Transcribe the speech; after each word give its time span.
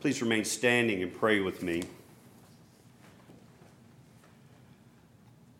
Please 0.00 0.22
remain 0.22 0.46
standing 0.46 1.02
and 1.02 1.12
pray 1.12 1.40
with 1.40 1.62
me. 1.62 1.82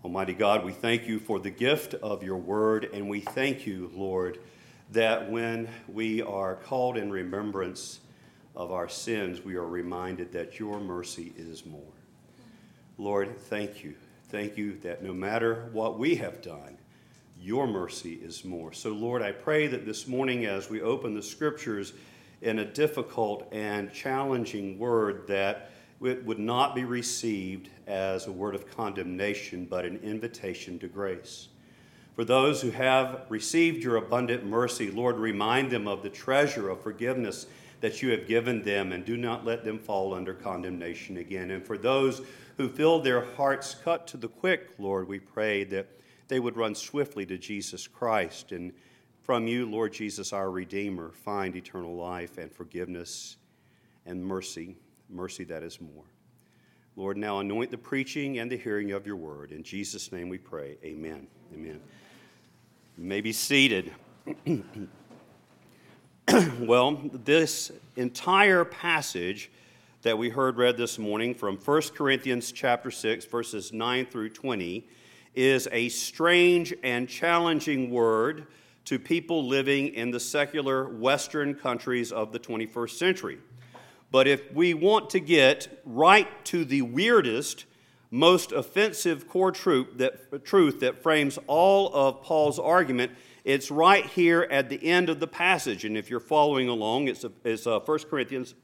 Almighty 0.02 0.32
God, 0.32 0.64
we 0.64 0.72
thank 0.72 1.06
you 1.06 1.18
for 1.18 1.38
the 1.38 1.50
gift 1.50 1.92
of 1.92 2.22
your 2.22 2.38
word, 2.38 2.88
and 2.94 3.06
we 3.06 3.20
thank 3.20 3.66
you, 3.66 3.90
Lord, 3.94 4.38
that 4.92 5.30
when 5.30 5.68
we 5.86 6.22
are 6.22 6.54
called 6.54 6.96
in 6.96 7.10
remembrance 7.10 8.00
of 8.56 8.72
our 8.72 8.88
sins, 8.88 9.44
we 9.44 9.56
are 9.56 9.66
reminded 9.66 10.32
that 10.32 10.58
your 10.58 10.80
mercy 10.80 11.34
is 11.36 11.66
more. 11.66 11.92
Lord, 12.96 13.36
thank 13.36 13.84
you. 13.84 13.94
Thank 14.30 14.56
you 14.56 14.78
that 14.78 15.02
no 15.02 15.12
matter 15.12 15.68
what 15.72 15.98
we 15.98 16.14
have 16.14 16.40
done, 16.40 16.78
your 17.38 17.66
mercy 17.66 18.14
is 18.14 18.42
more. 18.42 18.72
So, 18.72 18.88
Lord, 18.88 19.20
I 19.20 19.32
pray 19.32 19.66
that 19.66 19.84
this 19.84 20.08
morning 20.08 20.46
as 20.46 20.70
we 20.70 20.80
open 20.80 21.14
the 21.14 21.22
scriptures 21.22 21.92
in 22.42 22.58
a 22.58 22.64
difficult 22.64 23.46
and 23.52 23.92
challenging 23.92 24.78
word, 24.78 25.26
that 25.26 25.70
it 26.02 26.24
would 26.24 26.38
not 26.38 26.74
be 26.74 26.84
received 26.84 27.68
as 27.86 28.26
a 28.26 28.32
word 28.32 28.54
of 28.54 28.70
condemnation, 28.74 29.66
but 29.68 29.84
an 29.84 29.98
invitation 30.02 30.78
to 30.78 30.88
grace. 30.88 31.48
For 32.14 32.24
those 32.24 32.62
who 32.62 32.70
have 32.70 33.26
received 33.28 33.82
your 33.82 33.96
abundant 33.96 34.44
mercy, 34.44 34.90
Lord, 34.90 35.16
remind 35.16 35.70
them 35.70 35.86
of 35.86 36.02
the 36.02 36.10
treasure 36.10 36.70
of 36.70 36.82
forgiveness 36.82 37.46
that 37.80 38.02
you 38.02 38.10
have 38.10 38.26
given 38.26 38.62
them 38.62 38.92
and 38.92 39.04
do 39.04 39.16
not 39.16 39.44
let 39.44 39.64
them 39.64 39.78
fall 39.78 40.12
under 40.12 40.34
condemnation 40.34 41.16
again. 41.16 41.50
And 41.50 41.64
for 41.64 41.78
those 41.78 42.22
who 42.56 42.68
feel 42.68 43.00
their 43.00 43.24
hearts 43.36 43.74
cut 43.74 44.06
to 44.08 44.16
the 44.16 44.28
quick, 44.28 44.70
Lord, 44.78 45.08
we 45.08 45.18
pray 45.18 45.64
that 45.64 45.86
they 46.28 46.40
would 46.40 46.56
run 46.56 46.74
swiftly 46.74 47.24
to 47.26 47.38
Jesus 47.38 47.86
Christ 47.86 48.52
and 48.52 48.72
from 49.22 49.46
you, 49.46 49.66
Lord 49.66 49.92
Jesus, 49.92 50.32
our 50.32 50.50
Redeemer, 50.50 51.10
find 51.10 51.54
eternal 51.54 51.94
life 51.94 52.38
and 52.38 52.50
forgiveness 52.50 53.36
and 54.06 54.24
mercy, 54.24 54.76
mercy 55.08 55.44
that 55.44 55.62
is 55.62 55.80
more. 55.80 56.04
Lord, 56.96 57.16
now 57.16 57.38
anoint 57.40 57.70
the 57.70 57.78
preaching 57.78 58.38
and 58.38 58.50
the 58.50 58.56
hearing 58.56 58.92
of 58.92 59.06
your 59.06 59.16
word. 59.16 59.52
In 59.52 59.62
Jesus' 59.62 60.10
name 60.12 60.28
we 60.28 60.38
pray. 60.38 60.76
Amen. 60.84 61.26
Amen. 61.54 61.80
You 62.98 63.04
may 63.04 63.20
be 63.20 63.32
seated. 63.32 63.92
well, 66.60 67.00
this 67.12 67.72
entire 67.96 68.64
passage 68.64 69.50
that 70.02 70.16
we 70.16 70.30
heard 70.30 70.56
read 70.56 70.76
this 70.76 70.98
morning 70.98 71.34
from 71.34 71.56
1 71.56 71.82
Corinthians 71.94 72.52
chapter 72.52 72.90
6 72.90 73.26
verses 73.26 73.72
9 73.72 74.06
through 74.06 74.30
20 74.30 74.88
is 75.34 75.68
a 75.72 75.88
strange 75.90 76.74
and 76.82 77.08
challenging 77.08 77.90
word 77.90 78.46
to 78.84 78.98
people 78.98 79.46
living 79.46 79.88
in 79.88 80.10
the 80.10 80.20
secular 80.20 80.88
western 80.88 81.54
countries 81.54 82.12
of 82.12 82.32
the 82.32 82.38
21st 82.38 82.90
century. 82.90 83.38
But 84.10 84.26
if 84.26 84.52
we 84.52 84.74
want 84.74 85.10
to 85.10 85.20
get 85.20 85.80
right 85.84 86.28
to 86.46 86.64
the 86.64 86.82
weirdest, 86.82 87.66
most 88.10 88.50
offensive 88.50 89.28
core 89.28 89.52
truth 89.52 89.98
that, 89.98 90.44
truth 90.44 90.80
that 90.80 91.02
frames 91.02 91.38
all 91.46 91.94
of 91.94 92.22
Paul's 92.22 92.58
argument, 92.58 93.12
it's 93.44 93.70
right 93.70 94.04
here 94.04 94.46
at 94.50 94.68
the 94.68 94.84
end 94.84 95.08
of 95.08 95.20
the 95.20 95.26
passage. 95.26 95.84
And 95.84 95.96
if 95.96 96.10
you're 96.10 96.20
following 96.20 96.68
along, 96.68 97.08
it's, 97.08 97.24
it's 97.44 97.66
uh, 97.66 97.78
1 97.80 97.98
Corinthians 98.10 98.54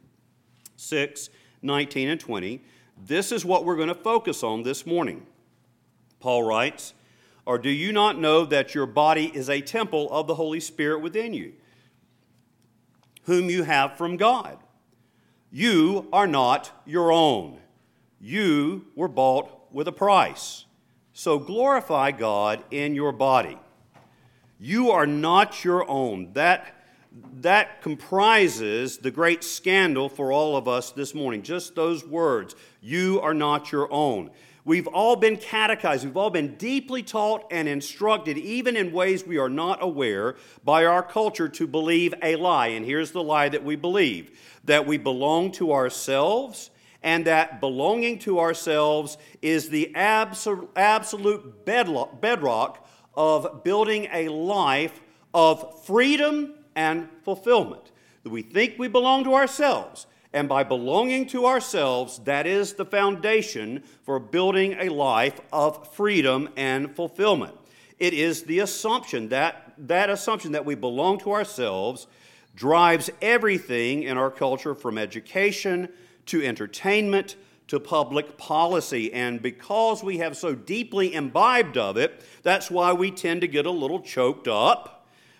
6 0.77 1.31
19 1.63 2.09
and 2.09 2.21
20. 2.21 2.63
This 3.07 3.33
is 3.33 3.45
what 3.45 3.65
we're 3.65 3.77
going 3.77 3.89
to 3.89 3.95
focus 3.95 4.43
on 4.43 4.63
this 4.63 4.87
morning. 4.87 5.27
Paul 6.21 6.43
writes, 6.43 6.95
Or 7.47 7.59
do 7.59 7.71
you 7.71 7.93
not 7.93 8.19
know 8.19 8.45
that 8.45 8.75
your 8.75 8.87
body 8.87 9.31
is 9.33 9.49
a 9.49 9.61
temple 9.61 10.11
of 10.11 10.27
the 10.27 10.35
Holy 10.35 10.59
Spirit 10.59 11.01
within 11.01 11.33
you, 11.33 11.53
whom 13.23 13.49
you 13.49 13.63
have 13.63 13.97
from 13.97 14.17
God? 14.17 14.59
You 15.53 16.09
are 16.13 16.27
not 16.27 16.73
your 16.85 17.13
own. 17.13 17.61
You 18.21 18.87
were 18.97 19.09
bought 19.09 19.73
with 19.73 19.87
a 19.87 19.93
price. 19.93 20.65
So 21.13 21.39
glorify 21.39 22.11
God 22.11 22.65
in 22.71 22.95
your 22.95 23.13
body. 23.13 23.59
You 24.59 24.91
are 24.91 25.07
not 25.07 25.65
your 25.65 25.89
own. 25.89 26.33
That, 26.33 26.75
that 27.41 27.81
comprises 27.81 28.99
the 28.99 29.11
great 29.11 29.45
scandal 29.45 30.09
for 30.09 30.33
all 30.33 30.57
of 30.57 30.67
us 30.67 30.91
this 30.91 31.15
morning. 31.15 31.43
Just 31.43 31.75
those 31.75 32.05
words. 32.05 32.57
You 32.81 33.21
are 33.21 33.35
not 33.35 33.71
your 33.71 33.91
own. 33.93 34.31
We've 34.67 34.89
all 34.89 35.15
been 35.15 35.37
catechized, 35.37 36.05
we've 36.05 36.17
all 36.17 36.29
been 36.29 36.57
deeply 36.57 37.05
taught 37.05 37.47
and 37.53 37.69
instructed, 37.69 38.37
even 38.37 38.77
in 38.77 38.91
ways 38.91 39.25
we 39.25 39.39
are 39.39 39.49
not 39.49 39.79
aware, 39.81 40.35
by 40.65 40.85
our 40.85 41.05
culture 41.05 41.49
to 41.49 41.69
believe 41.69 42.13
a 42.21 42.35
lie. 42.35 42.67
And 42.67 42.85
here's 42.85 43.13
the 43.13 43.23
lie 43.23 43.49
that 43.49 43.63
we 43.63 43.77
believe 43.77 44.37
that 44.65 44.85
we 44.85 44.99
belong 44.99 45.53
to 45.53 45.73
ourselves, 45.73 46.71
and 47.01 47.25
that 47.27 47.61
belonging 47.61 48.19
to 48.19 48.41
ourselves 48.41 49.19
is 49.41 49.69
the 49.69 49.95
absolute 49.95 51.65
bedrock 51.65 52.89
of 53.15 53.63
building 53.63 54.09
a 54.13 54.29
life 54.29 55.01
of 55.33 55.85
freedom 55.85 56.55
and 56.75 57.09
fulfillment. 57.23 57.93
That 58.25 58.31
we 58.31 58.43
think 58.43 58.75
we 58.79 58.89
belong 58.89 59.23
to 59.23 59.35
ourselves 59.35 60.09
and 60.33 60.49
by 60.49 60.65
belonging 60.65 61.27
to 61.29 61.47
ourselves, 61.47 62.19
that 62.25 62.47
is 62.47 62.75
the 62.75 62.85
foundation 62.85 63.83
for 64.03 64.19
building 64.19 64.77
a 64.79 64.89
life 64.89 65.41
of 65.53 65.95
freedom 65.95 66.49
and 66.57 66.95
fulfillment. 66.95 67.55
It 67.99 68.13
is 68.13 68.43
the 68.43 68.59
assumption 68.59 69.31
that 69.31 69.75
that 69.79 70.11
assumption 70.11 70.53
that 70.53 70.65
we 70.65 70.75
belong 70.75 71.19
to 71.21 71.33
ourselves 71.33 72.07
drives 72.55 73.11
everything 73.21 74.03
in 74.03 74.17
our 74.17 74.31
culture 74.31 74.75
from 74.75 74.99
education 74.99 75.89
to 76.27 76.43
entertainment 76.45 77.37
to 77.69 77.81
public 77.81 78.39
policy. 78.39 79.13
And 79.13 79.43
because 79.43 80.03
we 80.03 80.19
have 80.19 80.37
so 80.37 80.55
deeply 80.55 81.15
imbibed 81.15 81.77
of 81.77 81.97
it, 81.97 82.25
that's 82.43 82.71
why 82.71 82.93
we 82.93 83.11
tend 83.11 83.41
to 83.43 83.49
get 83.49 83.67
a 83.67 83.71
little 83.71 84.01
choked 84.01 84.49
up 84.49 84.96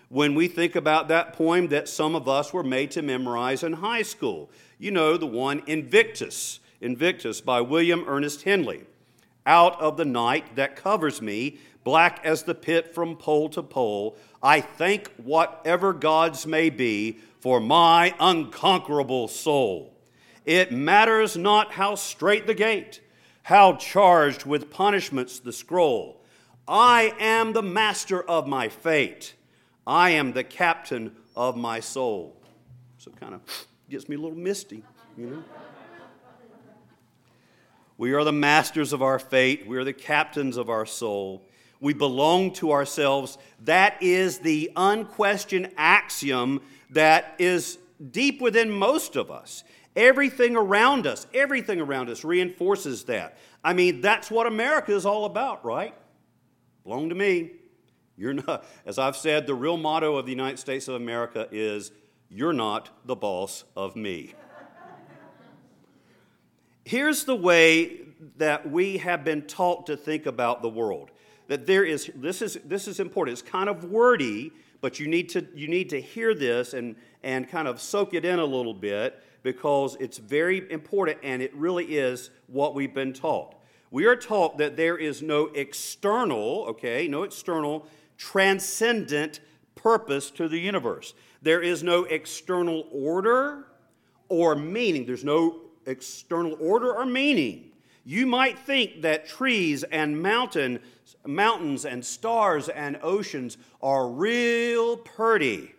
when 0.09 0.35
we 0.35 0.47
think 0.47 0.75
about 0.75 1.07
that 1.09 1.33
poem 1.33 1.67
that 1.67 1.89
some 1.89 2.15
of 2.15 2.27
us 2.27 2.53
were 2.53 2.63
made 2.63 2.91
to 2.91 3.01
memorize 3.01 3.63
in 3.63 3.73
high 3.73 4.01
school. 4.01 4.49
You 4.79 4.91
know, 4.91 5.17
the 5.17 5.27
one 5.27 5.63
Invictus, 5.67 6.59
Invictus 6.79 7.41
by 7.41 7.61
William 7.61 8.05
Ernest 8.07 8.43
Henley. 8.43 8.85
Out 9.45 9.79
of 9.81 9.97
the 9.97 10.05
night 10.05 10.55
that 10.55 10.75
covers 10.75 11.21
me, 11.21 11.59
black 11.83 12.19
as 12.23 12.43
the 12.43 12.55
pit 12.55 12.93
from 12.93 13.15
pole 13.15 13.49
to 13.49 13.63
pole, 13.63 14.17
I 14.43 14.61
thank 14.61 15.09
whatever 15.15 15.93
gods 15.93 16.45
may 16.45 16.69
be 16.69 17.19
for 17.39 17.59
my 17.59 18.13
unconquerable 18.19 19.27
soul. 19.27 19.93
It 20.45 20.71
matters 20.71 21.35
not 21.35 21.73
how 21.73 21.95
straight 21.95 22.47
the 22.47 22.53
gate, 22.53 23.01
how 23.43 23.75
charged 23.75 24.45
with 24.45 24.69
punishments 24.69 25.39
the 25.39 25.53
scroll. 25.53 26.21
I 26.67 27.13
am 27.19 27.53
the 27.53 27.63
master 27.63 28.21
of 28.21 28.47
my 28.47 28.67
fate. 28.69 29.33
I 29.87 30.11
am 30.11 30.33
the 30.33 30.43
captain 30.43 31.15
of 31.35 31.57
my 31.57 31.79
soul. 31.79 32.35
So 32.99 33.09
kind 33.11 33.33
of 33.33 33.41
Gets 33.89 34.09
me 34.09 34.17
a 34.17 34.19
little 34.19 34.37
misty, 34.37 34.83
you 35.17 35.27
know. 35.27 35.43
We 37.97 38.13
are 38.13 38.25
the 38.25 38.33
masters 38.33 38.91
of 38.91 39.01
our 39.01 39.17
fate. 39.17 39.65
We 39.65 39.77
are 39.77 39.85
the 39.85 39.93
captains 39.93 40.57
of 40.57 40.69
our 40.69 40.85
soul. 40.85 41.41
We 41.79 41.93
belong 41.93 42.51
to 42.55 42.73
ourselves. 42.73 43.37
That 43.63 43.95
is 44.03 44.39
the 44.39 44.71
unquestioned 44.75 45.71
axiom 45.77 46.61
that 46.89 47.35
is 47.39 47.79
deep 48.11 48.41
within 48.41 48.69
most 48.69 49.15
of 49.15 49.31
us. 49.31 49.63
Everything 49.95 50.57
around 50.57 51.07
us, 51.07 51.25
everything 51.33 51.79
around 51.79 52.09
us 52.09 52.25
reinforces 52.25 53.05
that. 53.05 53.37
I 53.63 53.71
mean, 53.71 54.01
that's 54.01 54.29
what 54.29 54.47
America 54.47 54.93
is 54.93 55.05
all 55.05 55.23
about, 55.23 55.63
right? 55.63 55.95
Belong 56.83 57.07
to 57.07 57.15
me. 57.15 57.51
You're 58.17 58.33
not, 58.33 58.65
as 58.85 58.97
I've 58.97 59.15
said, 59.15 59.45
the 59.45 59.53
real 59.53 59.77
motto 59.77 60.17
of 60.17 60.25
the 60.25 60.31
United 60.31 60.57
States 60.57 60.87
of 60.87 60.95
America 60.95 61.47
is 61.51 61.91
you're 62.29 62.53
not 62.53 62.89
the 63.05 63.15
boss 63.15 63.63
of 63.75 63.95
me. 63.95 64.33
Here's 66.83 67.25
the 67.25 67.35
way 67.35 67.99
that 68.37 68.69
we 68.69 68.97
have 68.97 69.23
been 69.23 69.43
taught 69.43 69.85
to 69.87 69.97
think 69.97 70.25
about 70.25 70.61
the 70.61 70.69
world. 70.69 71.11
That 71.47 71.65
there 71.65 71.85
is, 71.85 72.09
this 72.15 72.41
is, 72.41 72.59
this 72.65 72.87
is 72.87 72.99
important. 72.99 73.37
It's 73.37 73.47
kind 73.47 73.69
of 73.69 73.85
wordy, 73.85 74.51
but 74.81 74.99
you 74.99 75.07
need 75.07 75.29
to, 75.29 75.45
you 75.53 75.67
need 75.67 75.89
to 75.89 76.01
hear 76.01 76.33
this 76.33 76.73
and, 76.73 76.95
and 77.23 77.47
kind 77.47 77.67
of 77.67 77.79
soak 77.79 78.13
it 78.13 78.25
in 78.25 78.39
a 78.39 78.45
little 78.45 78.73
bit 78.73 79.21
because 79.43 79.95
it's 79.99 80.17
very 80.17 80.69
important 80.71 81.19
and 81.23 81.41
it 81.41 81.53
really 81.53 81.97
is 81.97 82.31
what 82.47 82.73
we've 82.73 82.93
been 82.93 83.13
taught. 83.13 83.55
We 83.91 84.05
are 84.05 84.15
taught 84.15 84.57
that 84.57 84.75
there 84.75 84.97
is 84.97 85.21
no 85.21 85.47
external, 85.47 86.65
okay, 86.69 87.07
no 87.07 87.23
external, 87.23 87.87
transcendent 88.17 89.39
purpose 89.75 90.31
to 90.31 90.47
the 90.47 90.59
universe. 90.59 91.13
There 91.41 91.61
is 91.61 91.83
no 91.83 92.03
external 92.05 92.87
order 92.91 93.67
or 94.27 94.55
meaning. 94.55 95.05
There's 95.05 95.23
no 95.23 95.61
external 95.85 96.57
order 96.59 96.93
or 96.93 97.05
meaning. 97.05 97.71
You 98.03 98.25
might 98.25 98.57
think 98.57 99.01
that 99.01 99.27
trees 99.27 99.83
and 99.83 100.21
mountain, 100.21 100.79
mountains 101.25 101.85
and 101.85 102.05
stars 102.05 102.69
and 102.69 102.97
oceans 103.01 103.57
are 103.81 104.07
real 104.07 104.97
pretty. 104.97 105.73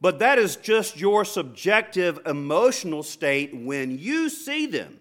but 0.00 0.18
that 0.18 0.38
is 0.38 0.56
just 0.56 0.98
your 0.98 1.24
subjective 1.24 2.18
emotional 2.26 3.02
state 3.02 3.54
when 3.54 3.98
you 3.98 4.28
see 4.30 4.66
them. 4.66 4.98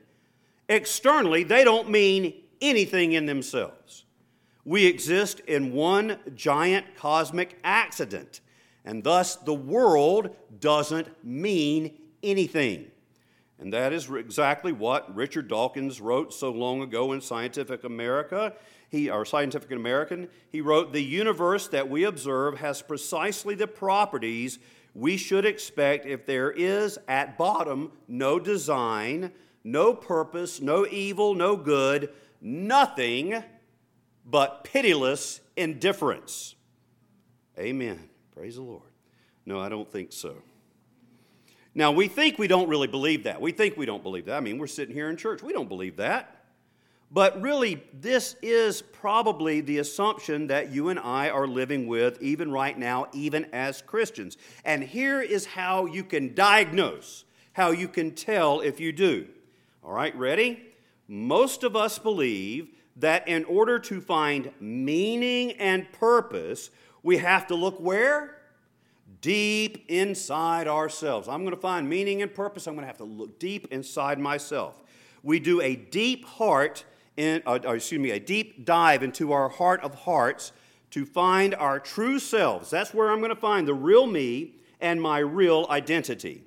Externally, 0.67 1.43
they 1.43 1.63
don't 1.63 1.89
mean 1.89 2.33
anything 2.61 3.13
in 3.13 3.25
themselves. 3.25 4.03
We 4.69 4.85
exist 4.85 5.39
in 5.47 5.73
one 5.73 6.19
giant 6.35 6.95
cosmic 6.95 7.57
accident, 7.63 8.39
and 8.85 9.03
thus 9.03 9.35
the 9.35 9.51
world 9.51 10.29
doesn't 10.59 11.07
mean 11.25 11.97
anything. 12.21 12.91
And 13.57 13.73
that 13.73 13.93
is 13.93 14.11
exactly 14.11 14.71
what 14.71 15.15
Richard 15.15 15.47
Dawkins 15.47 15.99
wrote 15.99 16.35
so 16.35 16.51
long 16.51 16.83
ago 16.83 17.13
in 17.13 17.19
Scientific 17.19 17.83
America. 17.83 18.53
He, 18.91 19.09
or 19.09 19.25
Scientific 19.25 19.71
American, 19.71 20.29
he 20.51 20.61
wrote, 20.61 20.93
The 20.93 21.03
universe 21.03 21.67
that 21.69 21.89
we 21.89 22.03
observe 22.03 22.59
has 22.59 22.83
precisely 22.83 23.55
the 23.55 23.65
properties 23.65 24.59
we 24.93 25.17
should 25.17 25.45
expect 25.45 26.05
if 26.05 26.27
there 26.27 26.51
is, 26.51 26.99
at 27.07 27.39
bottom, 27.39 27.91
no 28.07 28.37
design, 28.37 29.31
no 29.63 29.95
purpose, 29.95 30.61
no 30.61 30.85
evil, 30.85 31.33
no 31.33 31.55
good, 31.55 32.11
nothing 32.39 33.43
but 34.29 34.63
pitiless 34.63 35.41
indifference. 35.55 36.55
Amen. 37.57 38.09
Praise 38.35 38.55
the 38.55 38.61
Lord. 38.61 38.83
No, 39.45 39.59
I 39.59 39.69
don't 39.69 39.91
think 39.91 40.13
so. 40.13 40.35
Now, 41.75 41.91
we 41.91 42.07
think 42.07 42.37
we 42.37 42.47
don't 42.47 42.69
really 42.69 42.87
believe 42.87 43.23
that. 43.23 43.41
We 43.41 43.51
think 43.51 43.77
we 43.77 43.85
don't 43.85 44.03
believe 44.03 44.25
that. 44.25 44.37
I 44.37 44.39
mean, 44.39 44.57
we're 44.57 44.67
sitting 44.67 44.93
here 44.93 45.09
in 45.09 45.17
church. 45.17 45.41
We 45.43 45.53
don't 45.53 45.69
believe 45.69 45.97
that. 45.97 46.35
But 47.11 47.41
really, 47.41 47.83
this 47.93 48.35
is 48.41 48.81
probably 48.81 49.61
the 49.61 49.79
assumption 49.79 50.47
that 50.47 50.71
you 50.71 50.89
and 50.89 50.99
I 50.99 51.29
are 51.29 51.47
living 51.47 51.87
with 51.87 52.21
even 52.21 52.51
right 52.51 52.77
now, 52.77 53.07
even 53.13 53.45
as 53.51 53.81
Christians. 53.81 54.37
And 54.63 54.83
here 54.83 55.19
is 55.21 55.45
how 55.45 55.85
you 55.85 56.03
can 56.03 56.35
diagnose, 56.35 57.25
how 57.53 57.71
you 57.71 57.87
can 57.87 58.11
tell 58.11 58.61
if 58.61 58.79
you 58.79 58.91
do. 58.91 59.27
All 59.83 59.91
right, 59.91 60.15
ready? 60.15 60.61
Most 61.07 61.63
of 61.63 61.75
us 61.75 61.97
believe 61.97 62.69
that 62.99 63.27
in 63.27 63.45
order 63.45 63.79
to 63.79 64.01
find 64.01 64.51
meaning 64.59 65.53
and 65.53 65.91
purpose, 65.93 66.69
we 67.01 67.17
have 67.17 67.47
to 67.47 67.55
look 67.55 67.79
where? 67.79 68.35
Deep 69.21 69.85
inside 69.87 70.67
ourselves. 70.67 71.27
I'm 71.27 71.41
going 71.41 71.55
to 71.55 71.61
find 71.61 71.89
meaning 71.89 72.21
and 72.21 72.33
purpose. 72.33 72.67
I'm 72.67 72.75
going 72.75 72.83
to 72.83 72.87
have 72.87 72.97
to 72.97 73.03
look 73.05 73.39
deep 73.39 73.67
inside 73.71 74.19
myself. 74.19 74.83
We 75.23 75.39
do 75.39 75.61
a 75.61 75.75
deep 75.75 76.25
heart, 76.25 76.85
in, 77.17 77.41
uh, 77.45 77.59
excuse 77.63 77.99
me, 77.99 78.11
a 78.11 78.19
deep 78.19 78.65
dive 78.65 79.03
into 79.03 79.31
our 79.31 79.49
heart 79.49 79.81
of 79.81 79.95
hearts 79.95 80.51
to 80.91 81.05
find 81.05 81.55
our 81.55 81.79
true 81.79 82.19
selves. 82.19 82.69
That's 82.69 82.93
where 82.93 83.11
I'm 83.11 83.19
going 83.19 83.29
to 83.29 83.35
find 83.35 83.67
the 83.67 83.73
real 83.73 84.07
me 84.07 84.55
and 84.79 85.01
my 85.01 85.19
real 85.19 85.67
identity. 85.69 86.43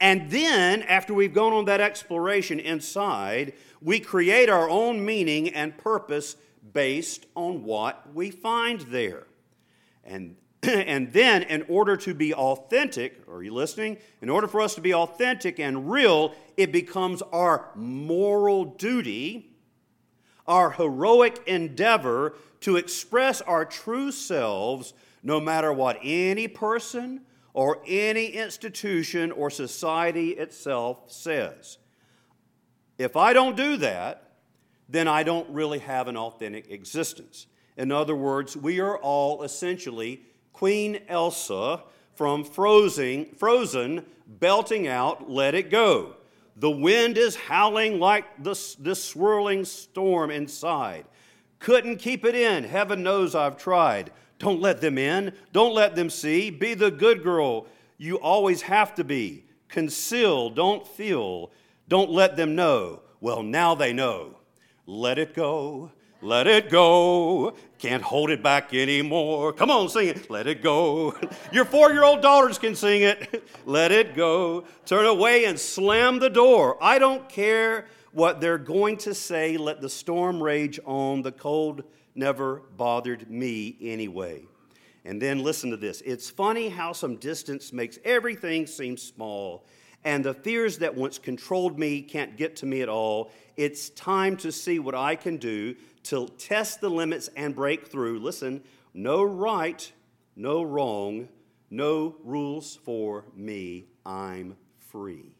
And 0.00 0.30
then, 0.30 0.82
after 0.82 1.14
we've 1.14 1.32
gone 1.32 1.52
on 1.52 1.64
that 1.66 1.80
exploration 1.80 2.60
inside, 2.60 3.54
we 3.80 4.00
create 4.00 4.48
our 4.48 4.68
own 4.68 5.04
meaning 5.04 5.48
and 5.50 5.76
purpose 5.76 6.36
based 6.72 7.26
on 7.34 7.62
what 7.64 8.12
we 8.14 8.30
find 8.30 8.80
there. 8.82 9.26
And, 10.04 10.36
and 10.62 11.12
then, 11.12 11.44
in 11.44 11.62
order 11.68 11.96
to 11.98 12.14
be 12.14 12.34
authentic, 12.34 13.22
are 13.28 13.42
you 13.42 13.54
listening? 13.54 13.98
In 14.20 14.28
order 14.28 14.48
for 14.48 14.60
us 14.60 14.74
to 14.74 14.80
be 14.80 14.92
authentic 14.94 15.60
and 15.60 15.90
real, 15.90 16.34
it 16.56 16.72
becomes 16.72 17.22
our 17.32 17.70
moral 17.74 18.64
duty, 18.64 19.50
our 20.46 20.72
heroic 20.72 21.42
endeavor 21.46 22.34
to 22.60 22.76
express 22.76 23.40
our 23.42 23.64
true 23.64 24.10
selves 24.10 24.92
no 25.22 25.40
matter 25.40 25.72
what 25.72 25.98
any 26.02 26.48
person 26.48 27.22
or 27.54 27.80
any 27.86 28.26
institution 28.26 29.32
or 29.32 29.48
society 29.48 30.30
itself 30.30 31.10
says. 31.10 31.78
If 32.98 33.16
I 33.16 33.32
don't 33.32 33.56
do 33.56 33.76
that, 33.78 34.32
then 34.88 35.08
I 35.08 35.22
don't 35.22 35.48
really 35.48 35.78
have 35.78 36.08
an 36.08 36.16
authentic 36.16 36.70
existence. 36.70 37.46
In 37.76 37.90
other 37.90 38.14
words, 38.14 38.56
we 38.56 38.80
are 38.80 38.98
all 38.98 39.42
essentially 39.42 40.22
Queen 40.52 41.00
Elsa 41.08 41.82
from 42.14 42.44
Frozen, 42.44 43.34
Frozen 43.36 44.04
belting 44.26 44.86
out, 44.86 45.30
Let 45.30 45.54
It 45.54 45.70
Go. 45.70 46.16
The 46.56 46.70
wind 46.70 47.18
is 47.18 47.34
howling 47.34 47.98
like 47.98 48.42
this, 48.42 48.74
this 48.76 49.02
swirling 49.02 49.64
storm 49.64 50.30
inside. 50.30 51.04
Couldn't 51.58 51.96
keep 51.96 52.24
it 52.24 52.34
in. 52.34 52.64
Heaven 52.64 53.02
knows 53.02 53.34
I've 53.34 53.56
tried. 53.56 54.12
Don't 54.38 54.60
let 54.60 54.80
them 54.80 54.98
in. 54.98 55.32
Don't 55.52 55.74
let 55.74 55.94
them 55.94 56.10
see. 56.10 56.50
Be 56.50 56.74
the 56.74 56.90
good 56.90 57.22
girl 57.22 57.66
you 57.98 58.16
always 58.18 58.62
have 58.62 58.94
to 58.96 59.04
be. 59.04 59.44
Conceal, 59.68 60.50
don't 60.50 60.86
feel. 60.86 61.50
Don't 61.88 62.10
let 62.10 62.36
them 62.36 62.54
know. 62.54 63.00
Well, 63.20 63.42
now 63.42 63.74
they 63.74 63.92
know. 63.92 64.38
Let 64.86 65.18
it 65.18 65.34
go. 65.34 65.90
Let 66.20 66.46
it 66.46 66.70
go. 66.70 67.54
Can't 67.78 68.02
hold 68.02 68.30
it 68.30 68.42
back 68.42 68.72
anymore. 68.72 69.52
Come 69.52 69.70
on, 69.70 69.88
sing 69.88 70.08
it. 70.08 70.30
Let 70.30 70.46
it 70.46 70.62
go. 70.62 71.14
Your 71.52 71.64
four 71.64 71.92
year 71.92 72.04
old 72.04 72.22
daughters 72.22 72.58
can 72.58 72.74
sing 72.74 73.02
it. 73.02 73.44
Let 73.66 73.92
it 73.92 74.14
go. 74.14 74.64
Turn 74.86 75.06
away 75.06 75.44
and 75.44 75.58
slam 75.58 76.18
the 76.18 76.30
door. 76.30 76.82
I 76.82 76.98
don't 76.98 77.28
care 77.28 77.86
what 78.12 78.40
they're 78.40 78.58
going 78.58 78.96
to 78.98 79.14
say. 79.14 79.56
Let 79.56 79.80
the 79.80 79.88
storm 79.88 80.42
rage 80.42 80.80
on. 80.86 81.22
The 81.22 81.32
cold 81.32 81.84
never 82.14 82.62
bothered 82.76 83.30
me 83.30 83.76
anyway. 83.80 84.46
And 85.04 85.20
then 85.20 85.42
listen 85.42 85.70
to 85.70 85.76
this. 85.76 86.00
It's 86.02 86.30
funny 86.30 86.68
how 86.68 86.92
some 86.92 87.16
distance 87.16 87.72
makes 87.72 87.98
everything 88.04 88.66
seem 88.66 88.96
small 88.96 89.66
and 90.04 90.22
the 90.24 90.34
fears 90.34 90.78
that 90.78 90.94
once 90.94 91.18
controlled 91.18 91.78
me 91.78 92.02
can't 92.02 92.36
get 92.36 92.56
to 92.56 92.66
me 92.66 92.82
at 92.82 92.88
all. 92.88 93.30
It's 93.56 93.88
time 93.90 94.36
to 94.38 94.52
see 94.52 94.78
what 94.78 94.94
I 94.94 95.16
can 95.16 95.38
do 95.38 95.74
to 96.04 96.28
test 96.38 96.80
the 96.80 96.90
limits 96.90 97.30
and 97.36 97.54
break 97.54 97.86
through. 97.86 98.20
Listen, 98.20 98.62
no 98.92 99.22
right, 99.22 99.90
no 100.36 100.62
wrong, 100.62 101.28
no 101.70 102.16
rules 102.22 102.76
for 102.76 103.24
me. 103.34 103.86
I'm 104.04 104.56
free. 104.76 105.34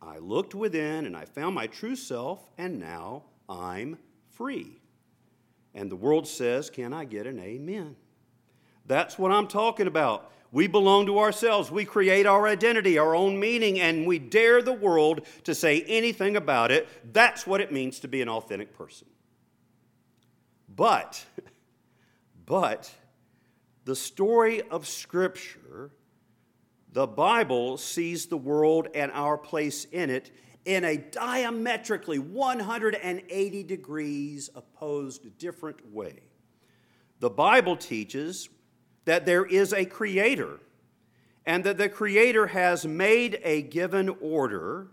I 0.00 0.18
looked 0.18 0.54
within 0.54 1.04
and 1.04 1.14
I 1.16 1.26
found 1.26 1.54
my 1.54 1.66
true 1.66 1.96
self, 1.96 2.48
and 2.56 2.80
now 2.80 3.24
I'm 3.48 3.98
free. 4.38 4.78
And 5.74 5.90
the 5.90 5.96
world 5.96 6.26
says, 6.26 6.70
Can 6.70 6.94
I 6.94 7.04
get 7.04 7.26
an 7.26 7.38
amen? 7.38 7.96
That's 8.86 9.18
what 9.18 9.30
I'm 9.30 9.48
talking 9.48 9.86
about. 9.86 10.32
We 10.50 10.66
belong 10.66 11.04
to 11.06 11.18
ourselves. 11.18 11.70
We 11.70 11.84
create 11.84 12.24
our 12.24 12.46
identity, 12.46 12.96
our 12.96 13.14
own 13.14 13.38
meaning, 13.38 13.80
and 13.80 14.06
we 14.06 14.18
dare 14.18 14.62
the 14.62 14.72
world 14.72 15.26
to 15.44 15.54
say 15.54 15.82
anything 15.82 16.36
about 16.36 16.70
it. 16.70 16.88
That's 17.12 17.46
what 17.46 17.60
it 17.60 17.70
means 17.70 18.00
to 18.00 18.08
be 18.08 18.22
an 18.22 18.30
authentic 18.30 18.72
person. 18.72 19.08
But, 20.74 21.22
but, 22.46 22.90
the 23.84 23.96
story 23.96 24.62
of 24.62 24.86
Scripture, 24.86 25.90
the 26.92 27.06
Bible 27.06 27.76
sees 27.76 28.26
the 28.26 28.38
world 28.38 28.88
and 28.94 29.12
our 29.12 29.36
place 29.36 29.84
in 29.84 30.08
it 30.08 30.30
in 30.64 30.84
a 30.84 30.96
diametrically 30.96 32.18
180 32.18 33.62
degrees 33.62 34.50
opposed 34.54 35.38
different 35.38 35.92
way. 35.92 36.20
The 37.20 37.30
Bible 37.30 37.76
teaches 37.76 38.48
that 39.04 39.26
there 39.26 39.44
is 39.44 39.72
a 39.72 39.84
creator 39.84 40.60
and 41.46 41.64
that 41.64 41.78
the 41.78 41.88
creator 41.88 42.46
has 42.48 42.86
made 42.86 43.40
a 43.42 43.62
given 43.62 44.10
order 44.20 44.88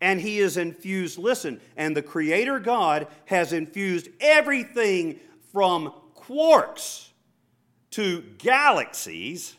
and 0.00 0.20
he 0.20 0.38
is 0.38 0.56
infused, 0.56 1.18
listen, 1.18 1.60
and 1.76 1.96
the 1.96 2.02
creator 2.02 2.60
God 2.60 3.08
has 3.24 3.52
infused 3.52 4.08
everything 4.20 5.18
from 5.52 5.92
quarks 6.14 7.08
to 7.90 8.22
galaxies 8.38 9.56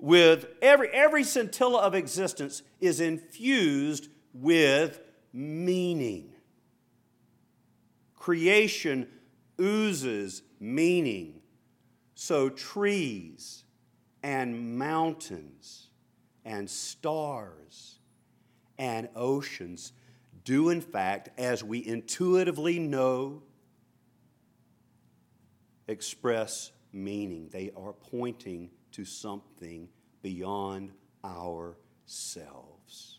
with 0.00 0.46
every, 0.62 0.88
every 0.88 1.24
scintilla 1.24 1.80
of 1.80 1.94
existence 1.94 2.62
is 2.80 3.00
infused 3.00 4.08
with 4.32 5.00
meaning. 5.32 6.32
Creation 8.16 9.06
oozes 9.60 10.42
meaning. 10.58 11.40
So, 12.14 12.48
trees 12.48 13.64
and 14.22 14.78
mountains 14.78 15.88
and 16.44 16.68
stars 16.68 17.98
and 18.78 19.08
oceans 19.14 19.92
do, 20.44 20.70
in 20.70 20.80
fact, 20.80 21.28
as 21.38 21.62
we 21.62 21.86
intuitively 21.86 22.78
know, 22.78 23.42
express 25.86 26.72
meaning. 26.92 27.48
They 27.50 27.70
are 27.76 27.92
pointing 27.92 28.70
to 28.92 29.04
something 29.04 29.88
beyond 30.22 30.92
ourselves. 31.24 33.18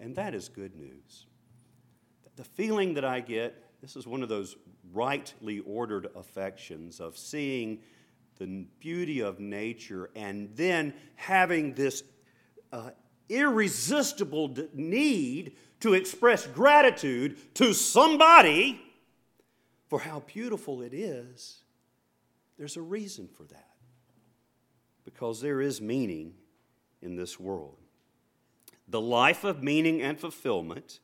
And 0.00 0.16
that 0.16 0.34
is 0.34 0.48
good 0.48 0.74
news. 0.74 1.26
The 2.36 2.44
feeling 2.44 2.94
that 2.94 3.04
I 3.04 3.20
get, 3.20 3.54
this 3.80 3.94
is 3.96 4.06
one 4.06 4.22
of 4.22 4.28
those 4.28 4.56
rightly 4.92 5.60
ordered 5.60 6.08
affections 6.16 7.00
of 7.00 7.16
seeing 7.16 7.80
the 8.38 8.66
beauty 8.80 9.20
of 9.20 9.38
nature, 9.38 10.10
and 10.16 10.50
then 10.56 10.94
having 11.14 11.74
this 11.74 12.02
uh, 12.72 12.90
irresistible 13.28 14.56
need 14.72 15.56
to 15.80 15.94
express 15.94 16.46
gratitude 16.46 17.54
to 17.54 17.72
somebody 17.72 18.80
for 19.88 20.00
how 20.00 20.20
beautiful 20.20 20.80
it 20.80 20.94
is, 20.94 21.58
there's 22.56 22.76
a 22.76 22.82
reason 22.82 23.28
for 23.28 23.44
that. 23.44 23.68
Because 25.04 25.40
there 25.40 25.60
is 25.60 25.80
meaning 25.80 26.34
in 27.00 27.16
this 27.16 27.38
world. 27.38 27.76
The 28.88 29.00
life 29.00 29.44
of 29.44 29.62
meaning 29.62 30.02
and 30.02 30.18
fulfillment 30.18 31.00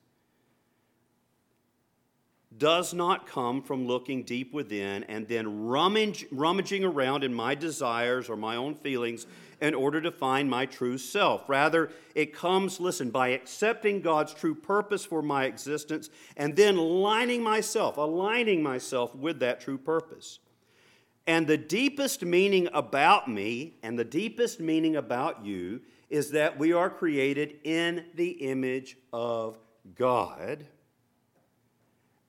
does 2.56 2.94
not 2.94 3.26
come 3.26 3.62
from 3.62 3.86
looking 3.86 4.22
deep 4.22 4.52
within 4.52 5.04
and 5.04 5.28
then 5.28 5.66
rummage, 5.66 6.26
rummaging 6.30 6.84
around 6.84 7.22
in 7.22 7.32
my 7.32 7.54
desires 7.54 8.28
or 8.28 8.36
my 8.36 8.56
own 8.56 8.74
feelings 8.74 9.26
in 9.60 9.74
order 9.74 10.00
to 10.00 10.10
find 10.10 10.48
my 10.48 10.64
true 10.66 10.98
self. 10.98 11.48
Rather, 11.48 11.90
it 12.14 12.32
comes, 12.32 12.80
listen, 12.80 13.10
by 13.10 13.28
accepting 13.28 14.00
God's 14.00 14.32
true 14.32 14.54
purpose 14.54 15.04
for 15.04 15.22
my 15.22 15.44
existence 15.44 16.10
and 16.36 16.56
then 16.56 16.76
lining 16.76 17.42
myself, 17.42 17.96
aligning 17.96 18.62
myself 18.62 19.14
with 19.14 19.40
that 19.40 19.60
true 19.60 19.78
purpose. 19.78 20.38
And 21.28 21.46
the 21.46 21.58
deepest 21.58 22.24
meaning 22.24 22.68
about 22.72 23.28
me 23.28 23.74
and 23.84 23.96
the 23.96 24.04
deepest 24.04 24.58
meaning 24.58 24.96
about 24.96 25.44
you 25.44 25.82
is 26.10 26.32
that 26.32 26.58
we 26.58 26.72
are 26.72 26.90
created 26.90 27.60
in 27.64 28.06
the 28.14 28.30
image 28.30 28.96
of 29.12 29.58
God 29.94 30.66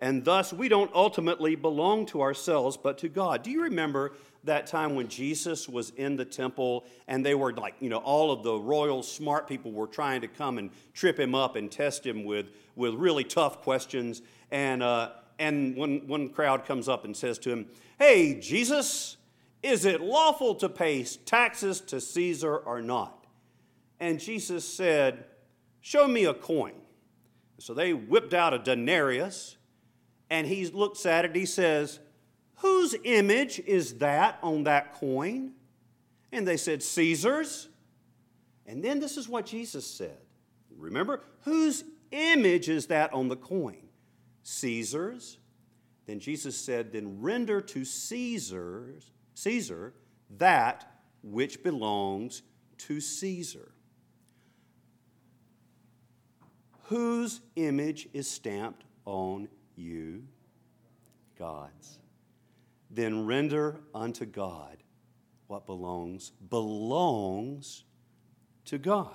and 0.02 0.24
thus, 0.24 0.54
we 0.54 0.70
don't 0.70 0.92
ultimately 0.94 1.56
belong 1.56 2.06
to 2.08 2.22
ourselves, 2.22 2.78
but 2.78 2.98
to 3.00 3.10
God. 3.10 3.44
Do 3.44 3.52
you 3.52 3.64
remember 3.64 4.14
that 4.46 4.66
time 4.66 4.96
when 4.96 5.10
Jesus 5.10 5.68
was 5.68 5.90
in 5.92 6.16
the 6.16 6.24
temple 6.24 6.86
and 7.08 7.26
they 7.26 7.36
were 7.36 7.52
like, 7.52 7.76
you 7.82 7.90
know, 7.90 7.98
all 7.98 8.32
of 8.32 8.44
the 8.44 8.58
royal 8.58 9.04
smart 9.04 9.46
people 9.46 9.74
were 9.74 9.88
trying 9.88 10.22
to 10.22 10.30
come 10.30 10.58
and 10.58 10.70
trip 10.94 11.20
him 11.20 11.36
up 11.36 11.58
and 11.58 11.70
test 11.70 12.06
him 12.06 12.24
with, 12.24 12.50
with 12.78 12.94
really 12.94 13.26
tough 13.26 13.62
questions? 13.62 14.22
And, 14.52 14.82
uh, 14.82 15.12
and 15.40 15.76
one, 15.76 16.08
one 16.08 16.30
crowd 16.30 16.66
comes 16.66 16.88
up 16.88 17.06
and 17.06 17.16
says 17.16 17.40
to 17.40 17.50
him, 17.50 17.68
Hey, 17.98 18.40
Jesus, 18.40 19.18
is 19.64 19.86
it 19.86 20.02
lawful 20.02 20.56
to 20.56 20.70
pay 20.70 21.04
taxes 21.04 21.82
to 21.82 22.00
Caesar 22.00 22.58
or 22.58 22.82
not? 22.82 23.26
And 24.00 24.20
Jesus 24.20 24.68
said, 24.68 25.26
Show 25.82 26.08
me 26.08 26.26
a 26.26 26.34
coin. 26.34 26.74
So 27.58 27.74
they 27.74 27.94
whipped 27.94 28.34
out 28.34 28.54
a 28.54 28.60
denarius 28.60 29.58
and 30.30 30.46
he 30.46 30.68
looks 30.68 31.06
at 31.06 31.26
it, 31.26 31.36
he 31.36 31.46
says, 31.46 32.00
Whose 32.58 32.96
image 33.04 33.60
is 33.60 33.96
that 33.96 34.38
on 34.44 34.66
that 34.66 34.94
coin? 34.94 35.54
And 36.32 36.48
they 36.48 36.58
said, 36.58 36.84
Caesar's. 36.84 37.70
And 38.66 38.84
then 38.84 39.00
this 39.00 39.18
is 39.18 39.28
what 39.28 39.46
Jesus 39.46 39.88
said. 39.88 40.18
Remember, 40.78 41.24
whose 41.42 41.84
image 42.12 42.70
is 42.70 42.88
that 42.88 43.12
on 43.14 43.28
the 43.28 43.36
coin? 43.36 43.89
Caesar's. 44.50 45.38
Then 46.08 46.20
Jesus 46.20 46.60
said, 46.60 46.92
Then 46.92 47.22
render 47.22 47.62
to 47.62 47.86
Caesar's, 47.86 49.12
Caesar 49.36 49.94
that 50.38 51.02
which 51.22 51.62
belongs 51.62 52.42
to 52.80 53.00
Caesar. 53.00 53.72
Whose 56.86 57.42
image 57.56 58.10
is 58.14 58.30
stamped 58.30 58.84
on 59.06 59.48
you 59.76 60.24
God's. 61.38 62.00
Then 62.90 63.28
render 63.28 63.80
unto 63.94 64.26
God 64.26 64.78
what 65.46 65.68
belongs, 65.68 66.32
belongs 66.50 67.84
to 68.66 68.80
God. 68.80 69.14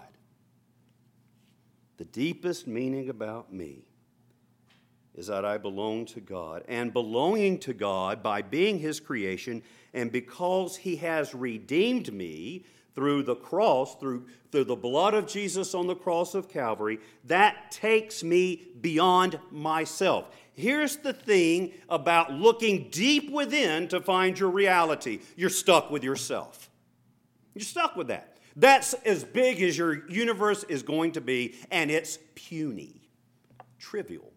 The 1.97 2.05
deepest 2.05 2.69
meaning 2.69 3.09
about 3.09 3.53
me 3.53 3.89
is 5.15 5.29
that 5.29 5.45
I 5.45 5.59
belong 5.59 6.07
to 6.07 6.21
God. 6.21 6.65
And 6.69 6.93
belonging 6.93 7.59
to 7.61 7.73
God 7.73 8.23
by 8.23 8.43
being 8.43 8.79
His 8.79 9.01
creation, 9.01 9.63
and 9.93 10.11
because 10.11 10.77
He 10.77 10.97
has 10.97 11.35
redeemed 11.35 12.13
me 12.13 12.65
through 12.95 13.25
the 13.25 13.35
cross, 13.35 13.97
through, 13.97 14.27
through 14.53 14.65
the 14.65 14.77
blood 14.77 15.15
of 15.15 15.27
Jesus 15.27 15.75
on 15.75 15.87
the 15.87 15.97
cross 15.97 16.35
of 16.35 16.49
Calvary, 16.49 16.99
that 17.25 17.71
takes 17.71 18.23
me 18.23 18.69
beyond 18.81 19.39
myself. 19.51 20.27
Here's 20.53 20.97
the 20.97 21.13
thing 21.13 21.73
about 21.89 22.33
looking 22.33 22.89
deep 22.91 23.31
within 23.31 23.89
to 23.89 24.01
find 24.01 24.39
your 24.39 24.51
reality 24.51 25.21
you're 25.37 25.51
stuck 25.51 25.91
with 25.91 26.05
yourself. 26.05 26.71
You're 27.55 27.65
stuck 27.65 27.97
with 27.97 28.09
that. 28.09 28.37
That's 28.57 28.95
as 29.05 29.25
big 29.25 29.61
as 29.63 29.77
your 29.77 30.09
universe 30.09 30.65
is 30.65 30.85
going 30.85 31.13
to 31.13 31.21
be, 31.21 31.57
and 31.73 31.91
it's 31.91 32.19
puny, 32.37 33.01
trivial. 33.81 34.34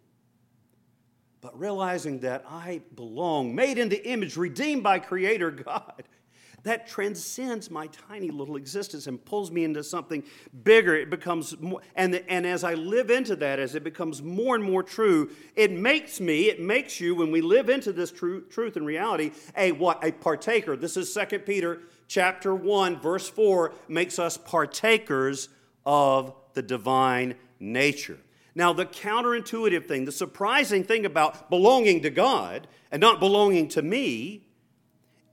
But 1.42 1.58
realizing 1.58 2.20
that 2.20 2.46
I 2.50 2.82
belong, 2.96 3.54
made 3.54 3.78
in 3.78 3.90
the 3.90 4.06
image, 4.08 4.38
redeemed 4.38 4.84
by 4.84 5.00
Creator 5.00 5.52
God, 5.52 6.04
that 6.64 6.88
transcends 6.88 7.70
my 7.70 7.88
tiny 7.88 8.30
little 8.30 8.56
existence 8.56 9.08
and 9.08 9.24
pulls 9.24 9.52
me 9.52 9.64
into 9.64 9.84
something 9.84 10.24
bigger. 10.64 10.96
It 10.96 11.10
becomes 11.10 11.58
more, 11.60 11.82
and, 11.96 12.16
and 12.28 12.46
as 12.46 12.64
I 12.64 12.74
live 12.74 13.12
into 13.12 13.36
that, 13.38 13.60
as 13.60 13.76
it 13.76 13.84
becomes 13.84 14.22
more 14.22 14.56
and 14.56 14.64
more 14.64 14.82
true, 14.82 15.30
it 15.56 15.72
makes 15.72 16.20
me, 16.20 16.50
it 16.50 16.60
makes 16.60 17.00
you, 17.00 17.14
when 17.16 17.32
we 17.32 17.42
live 17.42 17.70
into 17.70 17.94
this 17.94 18.12
true, 18.12 18.42
truth 18.50 18.76
and 18.76 18.86
reality, 18.86 19.32
a 19.56 19.72
what? 19.72 20.04
A 20.04 20.12
partaker. 20.12 20.76
This 20.76 20.98
is 20.98 21.14
2 21.14 21.40
Peter 21.40 21.82
chapter 22.08 22.56
1, 22.56 23.00
verse 23.00 23.30
4, 23.30 23.74
makes 23.88 24.18
us 24.18 24.38
partakers 24.38 25.50
of 25.86 26.34
the 26.54 26.62
divine 26.62 27.36
nature. 27.60 28.18
Now, 28.58 28.74
the 28.74 28.88
counterintuitive 28.88 29.86
thing, 29.86 30.06
the 30.06 30.12
surprising 30.12 30.84
thing 30.84 31.06
about 31.06 31.52
belonging 31.52 32.02
to 32.02 32.10
God 32.10 32.68
and 32.90 33.00
not 33.00 33.20
belonging 33.20 33.68
to 33.68 33.84
me 33.84 34.48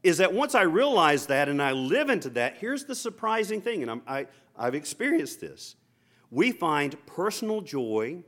is 0.02 0.18
that 0.18 0.34
once 0.34 0.54
I 0.54 0.60
realize 0.64 1.24
that 1.28 1.48
and 1.48 1.62
I 1.62 1.72
live 1.72 2.10
into 2.10 2.28
that, 2.30 2.58
here's 2.58 2.84
the 2.84 2.94
surprising 2.94 3.62
thing, 3.62 3.80
and 3.80 3.90
I'm, 3.90 4.02
I, 4.06 4.26
I've 4.54 4.74
experienced 4.74 5.40
this. 5.40 5.74
We 6.30 6.52
find 6.52 6.98
personal 7.06 7.62
joy, 7.62 8.24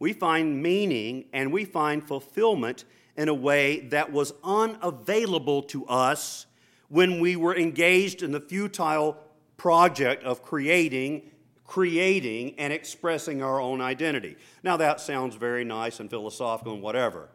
we 0.00 0.12
find 0.12 0.60
meaning, 0.60 1.26
and 1.32 1.52
we 1.52 1.64
find 1.64 2.02
fulfillment 2.02 2.86
in 3.16 3.28
a 3.28 3.34
way 3.34 3.82
that 3.90 4.10
was 4.10 4.32
unavailable 4.42 5.62
to 5.62 5.86
us 5.86 6.46
when 6.88 7.20
we 7.20 7.36
were 7.36 7.56
engaged 7.56 8.20
in 8.20 8.32
the 8.32 8.40
futile 8.40 9.16
project 9.56 10.24
of 10.24 10.42
creating 10.42 11.30
creating 11.64 12.54
and 12.58 12.72
expressing 12.72 13.42
our 13.42 13.60
own 13.60 13.80
identity. 13.80 14.36
Now, 14.62 14.76
that 14.76 15.00
sounds 15.00 15.34
very 15.34 15.64
nice 15.64 16.00
and 16.00 16.10
philosophical 16.10 16.74
and 16.74 16.82
whatever, 16.82 17.28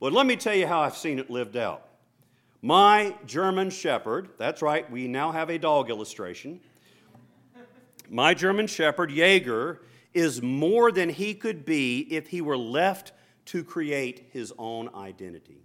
but 0.00 0.12
let 0.12 0.26
me 0.26 0.36
tell 0.36 0.54
you 0.54 0.66
how 0.66 0.80
I've 0.80 0.96
seen 0.96 1.18
it 1.18 1.30
lived 1.30 1.56
out. 1.56 1.86
My 2.62 3.14
German 3.26 3.70
Shepherd, 3.70 4.30
that's 4.38 4.60
right, 4.62 4.90
we 4.90 5.06
now 5.06 5.30
have 5.30 5.50
a 5.50 5.58
dog 5.58 5.88
illustration. 5.90 6.60
My 8.08 8.34
German 8.34 8.66
Shepherd, 8.66 9.10
Jaeger, 9.10 9.82
is 10.14 10.40
more 10.42 10.90
than 10.90 11.08
he 11.08 11.34
could 11.34 11.64
be 11.64 12.00
if 12.10 12.28
he 12.28 12.40
were 12.40 12.56
left 12.56 13.12
to 13.46 13.62
create 13.62 14.28
his 14.32 14.52
own 14.58 14.88
identity. 14.94 15.62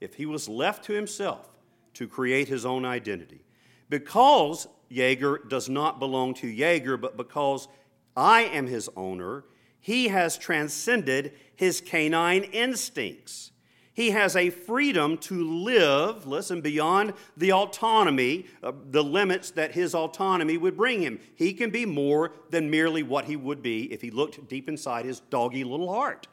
If 0.00 0.14
he 0.14 0.26
was 0.26 0.48
left 0.48 0.84
to 0.86 0.92
himself 0.92 1.48
to 1.94 2.08
create 2.08 2.48
his 2.48 2.64
own 2.64 2.84
identity. 2.84 3.44
Because 3.88 4.66
Jaeger 4.92 5.42
does 5.48 5.68
not 5.68 5.98
belong 5.98 6.34
to 6.34 6.46
Jaeger, 6.46 6.96
but 6.96 7.16
because 7.16 7.68
I 8.16 8.42
am 8.42 8.66
his 8.66 8.90
owner, 8.96 9.44
he 9.80 10.08
has 10.08 10.38
transcended 10.38 11.32
his 11.56 11.80
canine 11.80 12.44
instincts. 12.44 13.52
He 13.94 14.10
has 14.10 14.36
a 14.36 14.48
freedom 14.48 15.18
to 15.18 15.44
live, 15.44 16.26
listen, 16.26 16.62
beyond 16.62 17.12
the 17.36 17.52
autonomy, 17.52 18.46
uh, 18.62 18.72
the 18.90 19.04
limits 19.04 19.50
that 19.50 19.72
his 19.72 19.94
autonomy 19.94 20.56
would 20.56 20.76
bring 20.76 21.02
him. 21.02 21.20
He 21.34 21.52
can 21.52 21.70
be 21.70 21.84
more 21.84 22.32
than 22.50 22.70
merely 22.70 23.02
what 23.02 23.26
he 23.26 23.36
would 23.36 23.62
be 23.62 23.92
if 23.92 24.00
he 24.00 24.10
looked 24.10 24.48
deep 24.48 24.68
inside 24.68 25.04
his 25.04 25.20
doggy 25.20 25.64
little 25.64 25.92
heart. 25.92 26.26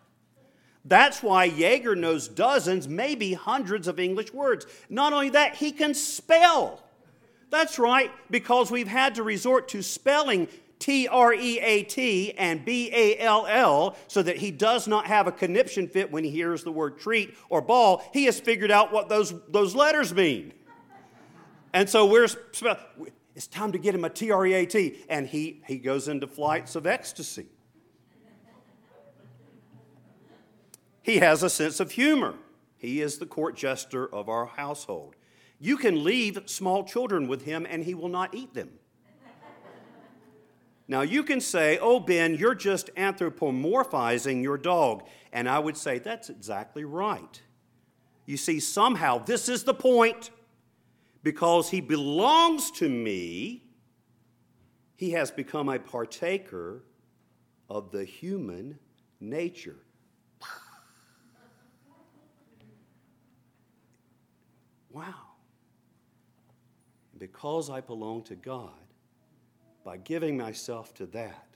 That's 0.85 1.21
why 1.21 1.45
Jaeger 1.45 1.95
knows 1.95 2.29
dozens, 2.29 2.87
maybe 2.87 3.33
hundreds 3.33 3.87
of 3.89 3.99
English 3.99 4.33
words. 4.33 4.65
Not 4.89 5.11
only 5.11 5.29
that, 5.31 5.55
he 5.55 5.71
can 5.71 5.93
spell. 5.93 6.81
That's 7.49 7.79
right, 7.79 8.11
because 8.29 8.69
we've 8.69 8.87
had 8.87 9.15
to 9.15 9.23
resort 9.23 9.69
to 9.69 9.81
spelling 9.81 10.47
T 10.77 11.07
R 11.07 11.33
E 11.33 11.59
A 11.59 11.83
T 11.83 12.33
and 12.37 12.63
B 12.63 12.89
A 12.93 13.17
L 13.19 13.45
L 13.47 13.97
so 14.07 14.21
that 14.23 14.37
he 14.37 14.49
does 14.51 14.87
not 14.87 15.07
have 15.07 15.27
a 15.27 15.31
conniption 15.31 15.87
fit 15.87 16.11
when 16.11 16.23
he 16.23 16.29
hears 16.29 16.63
the 16.63 16.71
word 16.71 16.99
treat 16.99 17.35
or 17.49 17.61
ball. 17.61 18.03
He 18.13 18.25
has 18.25 18.39
figured 18.39 18.71
out 18.71 18.93
what 18.93 19.09
those, 19.09 19.33
those 19.49 19.75
letters 19.75 20.13
mean. 20.13 20.53
And 21.73 21.89
so 21.89 22.05
we're, 22.05 22.27
it's 23.35 23.47
time 23.47 23.73
to 23.73 23.77
get 23.77 23.93
him 23.93 24.05
a 24.05 24.09
T 24.09 24.31
R 24.31 24.45
E 24.45 24.53
A 24.53 24.65
T. 24.65 25.03
And 25.09 25.27
he, 25.27 25.61
he 25.67 25.79
goes 25.79 26.07
into 26.07 26.27
flights 26.27 26.75
of 26.75 26.87
ecstasy. 26.87 27.47
He 31.01 31.17
has 31.17 31.43
a 31.43 31.49
sense 31.49 31.79
of 31.79 31.91
humor. 31.91 32.35
He 32.77 33.01
is 33.01 33.17
the 33.17 33.25
court 33.25 33.57
jester 33.57 34.07
of 34.13 34.29
our 34.29 34.45
household. 34.45 35.15
You 35.59 35.77
can 35.77 36.03
leave 36.03 36.41
small 36.45 36.83
children 36.85 37.27
with 37.27 37.43
him 37.43 37.67
and 37.69 37.83
he 37.83 37.93
will 37.93 38.09
not 38.09 38.33
eat 38.33 38.53
them. 38.53 38.71
Now, 40.87 41.01
you 41.01 41.21
can 41.23 41.39
say, 41.39 41.77
Oh, 41.79 41.99
Ben, 41.99 42.33
you're 42.35 42.55
just 42.55 42.89
anthropomorphizing 42.95 44.41
your 44.41 44.57
dog. 44.57 45.07
And 45.31 45.47
I 45.47 45.59
would 45.59 45.77
say, 45.77 45.99
That's 45.99 46.29
exactly 46.29 46.83
right. 46.83 47.41
You 48.25 48.37
see, 48.37 48.59
somehow 48.59 49.19
this 49.19 49.49
is 49.49 49.63
the 49.63 49.73
point. 49.73 50.31
Because 51.21 51.69
he 51.69 51.81
belongs 51.81 52.71
to 52.71 52.87
me, 52.87 53.65
he 54.95 55.11
has 55.11 55.31
become 55.31 55.67
a 55.67 55.77
partaker 55.77 56.83
of 57.69 57.91
the 57.91 58.05
human 58.05 58.79
nature. 59.19 59.75
Wow. 64.91 65.28
Because 67.19 67.69
I 67.69 67.81
belong 67.81 68.23
to 68.23 68.35
God, 68.35 68.71
by 69.83 69.97
giving 69.97 70.37
myself 70.37 70.93
to 70.95 71.05
that, 71.07 71.47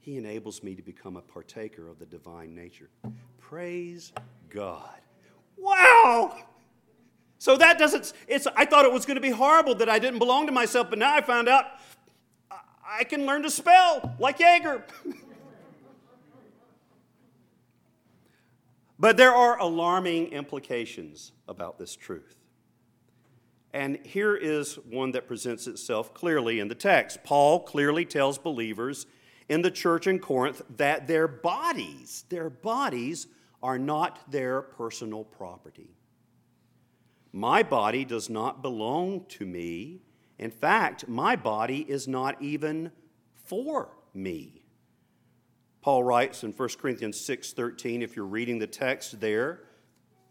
He 0.00 0.16
enables 0.16 0.62
me 0.62 0.74
to 0.74 0.82
become 0.82 1.16
a 1.16 1.22
partaker 1.22 1.88
of 1.88 2.00
the 2.00 2.06
divine 2.06 2.54
nature. 2.54 2.90
Praise 3.38 4.12
God. 4.50 4.98
Wow! 5.56 6.36
So 7.38 7.56
that 7.56 7.78
doesn't, 7.78 8.12
it's, 8.26 8.46
I 8.56 8.64
thought 8.64 8.84
it 8.84 8.92
was 8.92 9.06
going 9.06 9.14
to 9.16 9.20
be 9.20 9.30
horrible 9.30 9.74
that 9.76 9.88
I 9.88 9.98
didn't 9.98 10.18
belong 10.18 10.46
to 10.46 10.52
myself, 10.52 10.90
but 10.90 10.98
now 10.98 11.14
I 11.14 11.20
found 11.20 11.48
out 11.48 11.66
I 12.84 13.04
can 13.04 13.24
learn 13.24 13.42
to 13.42 13.50
spell 13.50 14.14
like 14.18 14.38
Jaeger. 14.38 14.84
but 18.98 19.16
there 19.16 19.32
are 19.34 19.58
alarming 19.58 20.28
implications 20.28 21.32
about 21.48 21.78
this 21.78 21.94
truth. 21.96 22.41
And 23.72 23.98
here 24.04 24.36
is 24.36 24.74
one 24.74 25.12
that 25.12 25.26
presents 25.26 25.66
itself 25.66 26.12
clearly 26.12 26.60
in 26.60 26.68
the 26.68 26.74
text. 26.74 27.24
Paul 27.24 27.60
clearly 27.60 28.04
tells 28.04 28.36
believers 28.38 29.06
in 29.48 29.62
the 29.62 29.70
church 29.70 30.06
in 30.06 30.18
Corinth 30.18 30.62
that 30.76 31.06
their 31.06 31.26
bodies, 31.26 32.24
their 32.28 32.50
bodies 32.50 33.26
are 33.62 33.78
not 33.78 34.30
their 34.30 34.60
personal 34.60 35.24
property. 35.24 35.96
My 37.32 37.62
body 37.62 38.04
does 38.04 38.28
not 38.28 38.60
belong 38.60 39.24
to 39.30 39.46
me. 39.46 40.02
In 40.38 40.50
fact, 40.50 41.08
my 41.08 41.34
body 41.34 41.80
is 41.88 42.06
not 42.06 42.40
even 42.42 42.90
for 43.44 43.96
me. 44.12 44.62
Paul 45.80 46.04
writes 46.04 46.44
in 46.44 46.52
1 46.52 46.78
Corinthians 46.78 47.18
6:13 47.18 48.02
if 48.02 48.16
you're 48.16 48.26
reading 48.26 48.58
the 48.58 48.66
text 48.66 49.20
there, 49.20 49.64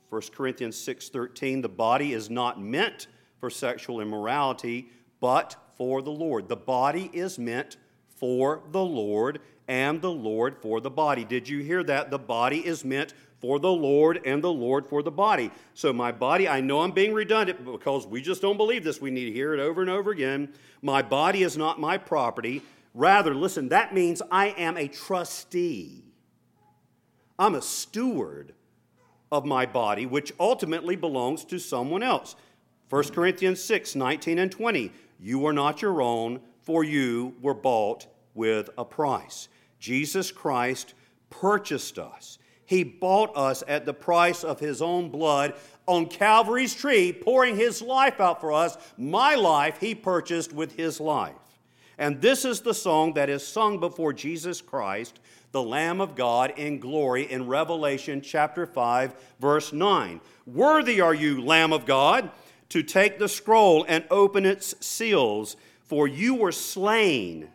1 0.09 0.21
Corinthians 0.33 0.77
6:13 0.77 1.61
the 1.61 1.69
body 1.69 2.13
is 2.13 2.29
not 2.29 2.61
meant 2.61 3.07
for 3.41 3.49
sexual 3.49 3.99
immorality, 3.99 4.87
but 5.19 5.57
for 5.75 6.01
the 6.01 6.11
Lord. 6.11 6.47
The 6.47 6.55
body 6.55 7.09
is 7.11 7.37
meant 7.37 7.75
for 8.15 8.61
the 8.71 8.83
Lord, 8.85 9.41
and 9.67 10.01
the 10.01 10.11
Lord 10.11 10.55
for 10.61 10.79
the 10.79 10.91
body. 10.91 11.25
Did 11.25 11.49
you 11.49 11.59
hear 11.59 11.83
that? 11.83 12.11
The 12.11 12.19
body 12.19 12.65
is 12.65 12.85
meant 12.85 13.13
for 13.41 13.59
the 13.59 13.71
Lord, 13.71 14.21
and 14.23 14.43
the 14.43 14.53
Lord 14.53 14.85
for 14.85 15.01
the 15.01 15.11
body. 15.11 15.51
So, 15.73 15.91
my 15.91 16.11
body, 16.11 16.47
I 16.47 16.61
know 16.61 16.81
I'm 16.81 16.91
being 16.91 17.13
redundant 17.13 17.65
because 17.65 18.05
we 18.05 18.21
just 18.21 18.43
don't 18.43 18.57
believe 18.57 18.83
this. 18.83 19.01
We 19.01 19.09
need 19.09 19.25
to 19.25 19.31
hear 19.31 19.55
it 19.55 19.59
over 19.59 19.81
and 19.81 19.89
over 19.89 20.11
again. 20.11 20.53
My 20.83 21.01
body 21.01 21.41
is 21.41 21.57
not 21.57 21.79
my 21.79 21.97
property. 21.97 22.61
Rather, 22.93 23.33
listen, 23.33 23.69
that 23.69 23.95
means 23.95 24.21
I 24.31 24.49
am 24.49 24.77
a 24.77 24.87
trustee. 24.87 26.03
I'm 27.39 27.55
a 27.55 27.61
steward 27.61 28.53
of 29.31 29.45
my 29.45 29.65
body, 29.65 30.05
which 30.05 30.31
ultimately 30.39 30.95
belongs 30.95 31.43
to 31.45 31.57
someone 31.57 32.03
else. 32.03 32.35
1 32.91 33.03
Corinthians 33.13 33.63
6 33.63 33.95
19 33.95 34.37
and 34.37 34.51
20. 34.51 34.91
You 35.17 35.45
are 35.45 35.53
not 35.53 35.81
your 35.81 36.01
own, 36.01 36.41
for 36.61 36.83
you 36.83 37.33
were 37.41 37.53
bought 37.53 38.05
with 38.33 38.69
a 38.77 38.83
price. 38.83 39.47
Jesus 39.79 40.29
Christ 40.29 40.93
purchased 41.29 41.97
us. 41.97 42.37
He 42.65 42.83
bought 42.83 43.31
us 43.33 43.63
at 43.65 43.85
the 43.85 43.93
price 43.93 44.43
of 44.43 44.59
his 44.59 44.81
own 44.81 45.09
blood 45.09 45.53
on 45.85 46.07
Calvary's 46.07 46.75
tree, 46.75 47.13
pouring 47.13 47.55
his 47.55 47.81
life 47.81 48.19
out 48.19 48.41
for 48.41 48.51
us. 48.51 48.77
My 48.97 49.35
life 49.35 49.77
he 49.79 49.95
purchased 49.95 50.51
with 50.51 50.75
his 50.75 50.99
life. 50.99 51.35
And 51.97 52.21
this 52.21 52.43
is 52.43 52.59
the 52.59 52.73
song 52.73 53.13
that 53.13 53.29
is 53.29 53.47
sung 53.47 53.79
before 53.79 54.11
Jesus 54.11 54.59
Christ, 54.59 55.21
the 55.53 55.63
Lamb 55.63 56.01
of 56.01 56.13
God, 56.13 56.55
in 56.57 56.77
glory 56.79 57.31
in 57.31 57.47
Revelation 57.47 58.19
chapter 58.19 58.65
5, 58.65 59.15
verse 59.39 59.71
9. 59.71 60.19
Worthy 60.45 60.99
are 60.99 61.13
you, 61.13 61.41
Lamb 61.41 61.71
of 61.71 61.85
God 61.85 62.29
to 62.71 62.81
take 62.81 63.19
the 63.19 63.27
scroll 63.27 63.85
and 63.87 64.05
open 64.09 64.45
its 64.45 64.75
seals, 64.85 65.57
for 65.83 66.07
you 66.07 66.35
were 66.35 66.53
slain, 66.53 67.49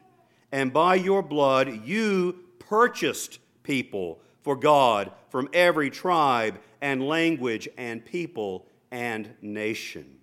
and 0.52 0.72
by 0.72 0.94
your 0.94 1.22
blood 1.22 1.84
you 1.84 2.36
purchased 2.58 3.38
people 3.62 4.20
for 4.42 4.56
God 4.56 5.10
from 5.30 5.48
every 5.52 5.88
tribe 5.88 6.58
and 6.82 7.02
language 7.06 7.66
and 7.78 8.04
people 8.04 8.66
and 8.90 9.34
nation. 9.40 10.18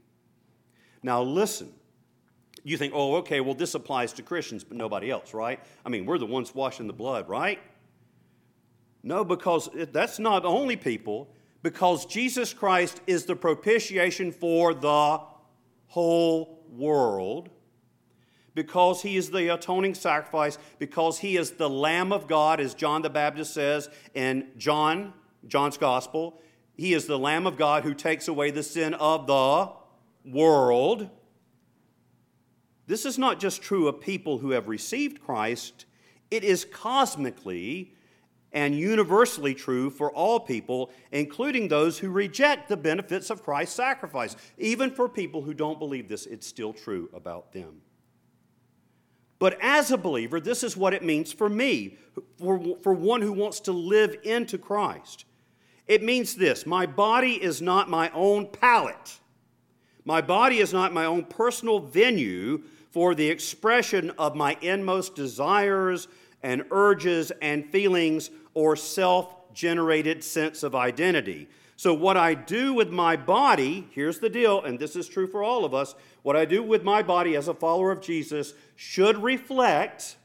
Now, 1.01 1.23
listen. 1.23 1.73
You 2.65 2.77
think, 2.77 2.93
oh, 2.95 3.15
okay, 3.15 3.41
well, 3.41 3.56
this 3.56 3.75
applies 3.75 4.13
to 4.13 4.23
Christians, 4.23 4.63
but 4.63 4.77
nobody 4.77 5.12
else, 5.12 5.34
right? 5.34 5.60
I 5.86 5.89
mean, 5.89 6.06
we're 6.06 6.17
the 6.17 6.25
ones 6.25 6.56
washing 6.56 6.88
the 6.88 6.93
blood, 6.93 7.27
right? 7.27 7.60
No, 9.01 9.25
because 9.25 9.67
that's 9.91 10.17
not 10.17 10.45
only 10.45 10.77
people, 10.77 11.27
because 11.63 12.06
Jesus 12.06 12.54
Christ 12.54 13.02
is 13.08 13.26
the 13.26 13.36
propitiation 13.36 14.32
for 14.32 14.73
the 14.73 15.21
whole 15.88 16.63
world, 16.69 17.49
because 18.54 19.02
he 19.02 19.15
is 19.15 19.32
the 19.32 19.52
atoning 19.54 19.95
sacrifice, 19.95 20.58
because 20.78 21.19
he 21.19 21.38
is 21.38 21.52
the 21.52 21.69
Lamb 21.69 22.12
of 22.12 22.28
God, 22.28 22.60
as 22.60 22.76
John 22.76 23.02
the 23.02 23.10
Baptist 23.10 23.54
says 23.54 23.89
in 24.13 24.49
John, 24.58 25.13
John's 25.47 25.78
Gospel. 25.78 26.39
He 26.76 26.93
is 26.93 27.08
the 27.08 27.17
Lamb 27.17 27.47
of 27.47 27.58
God 27.58 27.84
who 27.84 27.93
takes 27.93 28.28
away 28.28 28.52
the 28.52 28.62
sin 28.62 28.93
of 28.95 29.26
the 29.26 29.71
world. 30.26 31.10
This 32.88 33.06
is 33.06 33.17
not 33.17 33.39
just 33.39 33.62
true 33.62 33.88
of 33.88 34.02
people 34.02 34.39
who 34.39 34.52
have 34.52 34.67
received 34.67 35.21
Christ, 35.21 35.86
it 36.30 36.43
is 36.43 36.65
cosmically 36.65 37.93
and 38.53 38.77
universally 38.77 39.53
true 39.53 39.89
for 39.89 40.11
all 40.11 40.39
people, 40.39 40.91
including 41.11 41.67
those 41.67 41.97
who 41.99 42.09
reject 42.09 42.69
the 42.69 42.77
benefits 42.77 43.29
of 43.29 43.43
Christ's 43.43 43.75
sacrifice. 43.75 44.35
Even 44.57 44.91
for 44.91 45.09
people 45.09 45.41
who 45.41 45.53
don't 45.53 45.79
believe 45.79 46.07
this, 46.07 46.25
it's 46.27 46.47
still 46.47 46.71
true 46.71 47.09
about 47.13 47.51
them. 47.51 47.81
But 49.39 49.57
as 49.59 49.91
a 49.91 49.97
believer, 49.97 50.39
this 50.39 50.63
is 50.63 50.77
what 50.77 50.93
it 50.93 51.03
means 51.03 51.33
for 51.33 51.49
me, 51.49 51.97
for, 52.37 52.77
for 52.81 52.93
one 52.93 53.21
who 53.21 53.33
wants 53.33 53.59
to 53.61 53.71
live 53.71 54.15
into 54.23 54.57
Christ. 54.57 55.25
It 55.87 56.03
means 56.03 56.35
this 56.35 56.65
my 56.65 56.85
body 56.85 57.43
is 57.43 57.61
not 57.61 57.89
my 57.89 58.09
own 58.11 58.47
palette. 58.47 59.19
My 60.05 60.21
body 60.21 60.59
is 60.59 60.73
not 60.73 60.93
my 60.93 61.05
own 61.05 61.25
personal 61.25 61.79
venue 61.79 62.63
for 62.91 63.15
the 63.15 63.29
expression 63.29 64.11
of 64.11 64.35
my 64.35 64.57
inmost 64.61 65.15
desires 65.15 66.07
and 66.41 66.63
urges 66.71 67.31
and 67.41 67.65
feelings 67.71 68.29
or 68.53 68.75
self 68.75 69.53
generated 69.53 70.23
sense 70.23 70.63
of 70.63 70.75
identity. 70.75 71.47
So, 71.75 71.93
what 71.93 72.17
I 72.17 72.33
do 72.33 72.73
with 72.73 72.91
my 72.91 73.15
body, 73.15 73.87
here's 73.91 74.19
the 74.19 74.29
deal, 74.29 74.61
and 74.63 74.79
this 74.79 74.95
is 74.95 75.07
true 75.07 75.27
for 75.27 75.43
all 75.43 75.65
of 75.65 75.73
us 75.73 75.95
what 76.23 76.37
I 76.37 76.45
do 76.45 76.63
with 76.63 76.83
my 76.83 77.03
body 77.03 77.35
as 77.35 77.47
a 77.47 77.53
follower 77.53 77.91
of 77.91 78.01
Jesus 78.01 78.53
should 78.75 79.21
reflect 79.21 80.15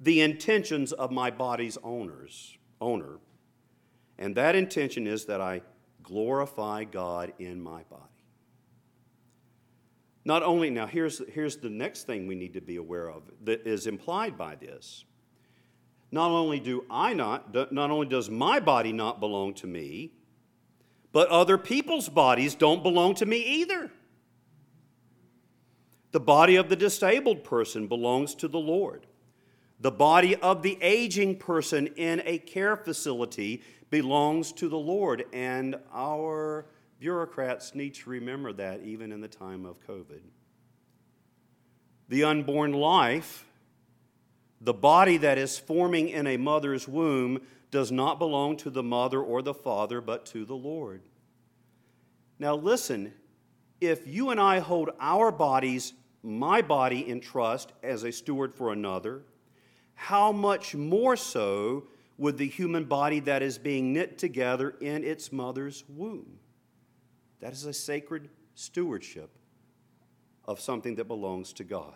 the 0.00 0.20
intentions 0.20 0.92
of 0.92 1.12
my 1.12 1.30
body's 1.30 1.78
owners, 1.84 2.58
owner. 2.80 3.18
And 4.18 4.34
that 4.36 4.56
intention 4.56 5.06
is 5.06 5.26
that 5.26 5.40
I 5.40 5.62
glorify 6.02 6.84
God 6.84 7.32
in 7.38 7.60
my 7.60 7.82
body. 7.84 8.04
Not 10.24 10.42
only, 10.42 10.68
now 10.68 10.86
here's, 10.86 11.22
here's 11.28 11.56
the 11.56 11.70
next 11.70 12.06
thing 12.06 12.26
we 12.26 12.34
need 12.34 12.54
to 12.54 12.60
be 12.60 12.76
aware 12.76 13.08
of 13.08 13.22
that 13.44 13.66
is 13.66 13.86
implied 13.86 14.36
by 14.36 14.56
this. 14.56 15.04
Not 16.12 16.30
only 16.30 16.58
do 16.58 16.84
I 16.90 17.14
not, 17.14 17.72
not 17.72 17.90
only 17.90 18.06
does 18.06 18.28
my 18.28 18.58
body 18.58 18.92
not 18.92 19.20
belong 19.20 19.54
to 19.54 19.66
me, 19.66 20.12
but 21.12 21.28
other 21.28 21.58
people's 21.58 22.08
bodies 22.08 22.54
don't 22.54 22.82
belong 22.82 23.14
to 23.16 23.26
me 23.26 23.38
either. 23.38 23.90
The 26.12 26.20
body 26.20 26.56
of 26.56 26.68
the 26.68 26.76
disabled 26.76 27.44
person 27.44 27.86
belongs 27.86 28.34
to 28.36 28.48
the 28.48 28.58
Lord. 28.58 29.06
The 29.80 29.92
body 29.92 30.36
of 30.36 30.62
the 30.62 30.76
aging 30.82 31.36
person 31.36 31.86
in 31.88 32.22
a 32.24 32.38
care 32.38 32.76
facility 32.76 33.62
belongs 33.88 34.52
to 34.52 34.68
the 34.68 34.78
Lord. 34.78 35.24
And 35.32 35.76
our 35.92 36.66
bureaucrats 36.98 37.74
need 37.74 37.94
to 37.94 38.10
remember 38.10 38.52
that 38.52 38.82
even 38.82 39.12
in 39.12 39.20
the 39.20 39.28
time 39.28 39.64
of 39.64 39.80
COVID. 39.86 40.20
The 42.08 42.24
unborn 42.24 42.72
life 42.72 43.46
the 44.60 44.74
body 44.74 45.16
that 45.16 45.38
is 45.38 45.58
forming 45.58 46.08
in 46.08 46.26
a 46.26 46.36
mother's 46.36 46.86
womb 46.86 47.40
does 47.70 47.90
not 47.90 48.18
belong 48.18 48.56
to 48.58 48.70
the 48.70 48.82
mother 48.82 49.20
or 49.20 49.42
the 49.42 49.54
father, 49.54 50.00
but 50.00 50.26
to 50.26 50.44
the 50.44 50.56
Lord. 50.56 51.02
Now, 52.38 52.56
listen, 52.56 53.12
if 53.80 54.06
you 54.06 54.30
and 54.30 54.40
I 54.40 54.58
hold 54.58 54.90
our 55.00 55.30
bodies, 55.30 55.94
my 56.22 56.60
body, 56.60 57.08
in 57.08 57.20
trust 57.20 57.72
as 57.82 58.02
a 58.02 58.12
steward 58.12 58.54
for 58.54 58.72
another, 58.72 59.22
how 59.94 60.32
much 60.32 60.74
more 60.74 61.16
so 61.16 61.84
would 62.18 62.36
the 62.36 62.48
human 62.48 62.84
body 62.84 63.20
that 63.20 63.42
is 63.42 63.56
being 63.56 63.92
knit 63.92 64.18
together 64.18 64.74
in 64.80 65.04
its 65.04 65.32
mother's 65.32 65.84
womb? 65.88 66.38
That 67.40 67.52
is 67.52 67.64
a 67.64 67.72
sacred 67.72 68.28
stewardship 68.54 69.30
of 70.44 70.60
something 70.60 70.96
that 70.96 71.08
belongs 71.08 71.52
to 71.54 71.64
God. 71.64 71.94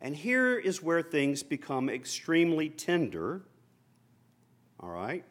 And 0.00 0.14
here 0.14 0.56
is 0.56 0.82
where 0.82 1.02
things 1.02 1.42
become 1.42 1.88
extremely 1.88 2.68
tender, 2.68 3.42
all 4.78 4.90
right? 4.90 5.24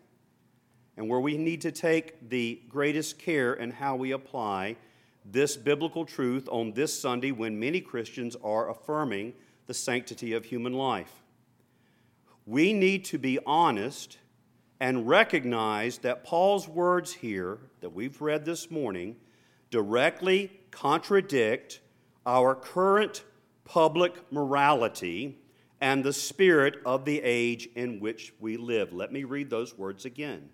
And 0.97 1.07
where 1.07 1.19
we 1.19 1.37
need 1.37 1.61
to 1.61 1.71
take 1.71 2.29
the 2.29 2.61
greatest 2.67 3.17
care 3.17 3.53
in 3.53 3.71
how 3.71 3.95
we 3.95 4.11
apply 4.11 4.75
this 5.23 5.55
biblical 5.55 6.05
truth 6.05 6.47
on 6.51 6.73
this 6.73 6.99
Sunday 6.99 7.31
when 7.31 7.59
many 7.59 7.81
Christians 7.81 8.35
are 8.43 8.69
affirming 8.69 9.33
the 9.67 9.73
sanctity 9.73 10.33
of 10.33 10.45
human 10.45 10.73
life. 10.73 11.21
We 12.45 12.73
need 12.73 13.05
to 13.05 13.17
be 13.17 13.39
honest 13.45 14.17
and 14.79 15.07
recognize 15.07 15.99
that 15.99 16.23
Paul's 16.23 16.67
words 16.67 17.13
here 17.13 17.59
that 17.81 17.89
we've 17.89 18.21
read 18.21 18.45
this 18.45 18.71
morning 18.71 19.17
directly 19.69 20.51
contradict 20.71 21.81
our 22.25 22.55
current 22.55 23.23
public 23.67 24.31
morality 24.31 25.37
and 25.81 26.03
the 26.03 26.13
spirit 26.13 26.77
of 26.85 27.03
the 27.03 27.21
age 27.21 27.67
in 27.75 27.99
which 27.99 28.33
we 28.39 28.55
live. 28.55 28.93
Let 28.93 29.11
me 29.11 29.25
read 29.25 29.49
those 29.49 29.77
words 29.77 30.05
again. 30.05 30.49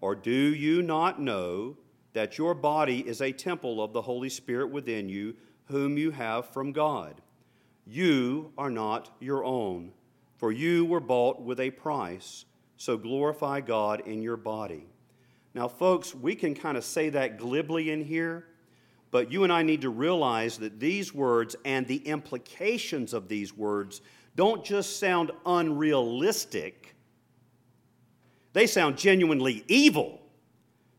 Or 0.00 0.14
do 0.14 0.30
you 0.30 0.80
not 0.80 1.20
know 1.20 1.76
that 2.14 2.38
your 2.38 2.54
body 2.54 3.06
is 3.06 3.20
a 3.20 3.30
temple 3.30 3.84
of 3.84 3.92
the 3.92 4.02
Holy 4.02 4.30
Spirit 4.30 4.70
within 4.70 5.08
you, 5.08 5.36
whom 5.66 5.98
you 5.98 6.10
have 6.12 6.48
from 6.48 6.72
God? 6.72 7.20
You 7.86 8.52
are 8.56 8.70
not 8.70 9.10
your 9.20 9.44
own, 9.44 9.92
for 10.38 10.50
you 10.50 10.86
were 10.86 11.00
bought 11.00 11.42
with 11.42 11.60
a 11.60 11.70
price. 11.70 12.46
So 12.78 12.96
glorify 12.96 13.60
God 13.60 14.06
in 14.06 14.22
your 14.22 14.38
body. 14.38 14.86
Now, 15.52 15.68
folks, 15.68 16.14
we 16.14 16.34
can 16.34 16.54
kind 16.54 16.78
of 16.78 16.84
say 16.84 17.10
that 17.10 17.36
glibly 17.36 17.90
in 17.90 18.02
here, 18.02 18.46
but 19.10 19.32
you 19.32 19.44
and 19.44 19.52
I 19.52 19.62
need 19.62 19.82
to 19.82 19.90
realize 19.90 20.58
that 20.58 20.78
these 20.78 21.12
words 21.14 21.56
and 21.64 21.86
the 21.86 21.96
implications 21.96 23.12
of 23.12 23.28
these 23.28 23.56
words 23.56 24.00
don't 24.36 24.64
just 24.64 24.98
sound 24.98 25.32
unrealistic, 25.44 26.94
they 28.52 28.66
sound 28.66 28.96
genuinely 28.96 29.64
evil 29.68 30.20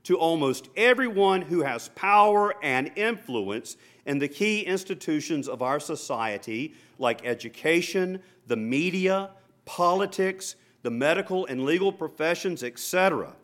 to 0.04 0.17
almost 0.17 0.69
everyone 0.76 1.41
who 1.41 1.62
has 1.62 1.89
power 1.89 2.56
and 2.63 2.91
influence 2.95 3.78
in 4.06 4.19
the 4.19 4.28
key 4.28 4.62
institutions 4.62 5.47
of 5.47 5.62
our 5.62 5.80
society, 5.80 6.74
like 6.97 7.26
education, 7.26 8.21
the 8.47 8.56
media, 8.58 9.30
politics, 9.65 10.56
the 10.82 10.89
medical 10.89 11.45
and 11.45 11.63
legal 11.65 11.91
professions, 11.91 12.63
etc. 12.63 13.36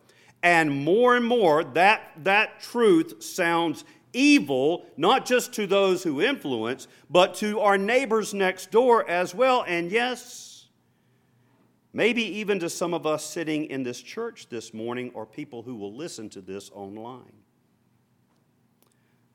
And 0.42 0.70
more 0.70 1.16
and 1.16 1.24
more, 1.24 1.64
that, 1.64 2.12
that 2.24 2.60
truth 2.60 3.22
sounds 3.22 3.84
evil, 4.12 4.86
not 4.96 5.26
just 5.26 5.52
to 5.54 5.66
those 5.66 6.02
who 6.02 6.20
influence, 6.22 6.88
but 7.10 7.34
to 7.36 7.60
our 7.60 7.78
neighbors 7.78 8.34
next 8.34 8.70
door 8.70 9.08
as 9.08 9.34
well. 9.34 9.64
And 9.66 9.90
yes, 9.90 10.68
maybe 11.92 12.22
even 12.22 12.58
to 12.60 12.70
some 12.70 12.94
of 12.94 13.06
us 13.06 13.24
sitting 13.24 13.66
in 13.66 13.82
this 13.82 14.00
church 14.00 14.48
this 14.48 14.72
morning 14.72 15.10
or 15.14 15.26
people 15.26 15.62
who 15.62 15.74
will 15.74 15.94
listen 15.94 16.28
to 16.30 16.40
this 16.40 16.70
online. 16.74 17.32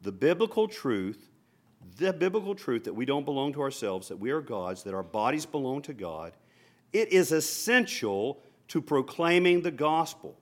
The 0.02 0.12
biblical 0.12 0.68
truth, 0.68 1.30
the 1.98 2.14
biblical 2.14 2.56
truth 2.56 2.84
that 2.84 2.94
we 2.94 3.06
don't 3.06 3.26
belong 3.26 3.54
to 3.54 3.62
ourselves, 3.62 4.08
that 4.10 4.18
we 4.18 4.32
are 4.32 4.42
God's, 4.42 4.84
that 4.84 4.94
our 4.94 5.04
bodies 5.04 5.46
belong 5.46 5.82
to 5.84 5.94
God, 5.94 6.34
it 6.92 7.12
is 7.12 7.32
essential 7.32 8.42
to 8.70 8.82
proclaiming 8.82 9.62
the 9.62 9.72
gospel. 9.72 10.38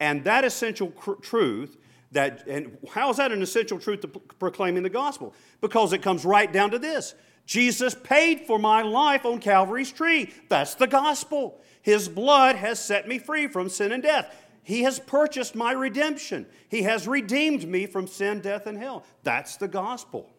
And 0.00 0.24
that 0.24 0.44
essential 0.44 0.90
cr- 0.90 1.14
truth 1.14 1.76
that 2.12 2.46
and 2.46 2.78
how 2.90 3.10
is 3.10 3.18
that 3.18 3.32
an 3.32 3.42
essential 3.42 3.78
truth 3.78 4.00
to 4.00 4.08
proclaiming 4.08 4.82
the 4.82 4.90
gospel? 4.90 5.34
Because 5.60 5.92
it 5.92 6.02
comes 6.02 6.24
right 6.24 6.52
down 6.52 6.70
to 6.70 6.78
this. 6.78 7.14
Jesus 7.46 7.94
paid 7.94 8.42
for 8.42 8.58
my 8.58 8.82
life 8.82 9.24
on 9.24 9.38
Calvary's 9.38 9.90
tree. 9.90 10.32
That's 10.48 10.74
the 10.74 10.86
gospel. 10.86 11.60
His 11.80 12.08
blood 12.08 12.56
has 12.56 12.78
set 12.78 13.08
me 13.08 13.18
free 13.18 13.48
from 13.48 13.68
sin 13.68 13.92
and 13.92 14.02
death. 14.02 14.34
He 14.62 14.82
has 14.82 14.98
purchased 14.98 15.54
my 15.54 15.72
redemption. 15.72 16.46
He 16.68 16.82
has 16.82 17.08
redeemed 17.08 17.66
me 17.66 17.86
from 17.86 18.06
sin, 18.06 18.40
death, 18.40 18.66
and 18.66 18.76
hell. 18.76 19.04
That's 19.22 19.56
the 19.56 19.68
gospel. 19.68 20.30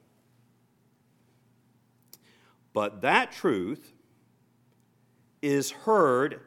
But 2.74 3.02
that 3.02 3.32
truth 3.32 3.92
is 5.42 5.72
heard 5.72 6.42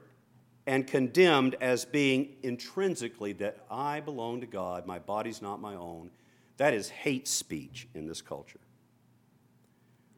and 0.67 0.87
condemned 0.87 1.57
as 1.61 1.85
being 1.85 2.37
intrinsically 2.43 3.33
that 3.35 3.65
I 3.71 4.01
belong 4.01 4.41
to 4.41 4.47
God, 4.47 4.87
my 4.87 4.99
body's 4.99 5.43
not 5.43 5.61
my 5.61 5.75
own. 5.75 6.11
That 6.57 6.75
is 6.75 6.89
hate 6.89 7.27
speech 7.27 7.89
in 7.95 8.07
this 8.07 8.23
culture. 8.23 8.61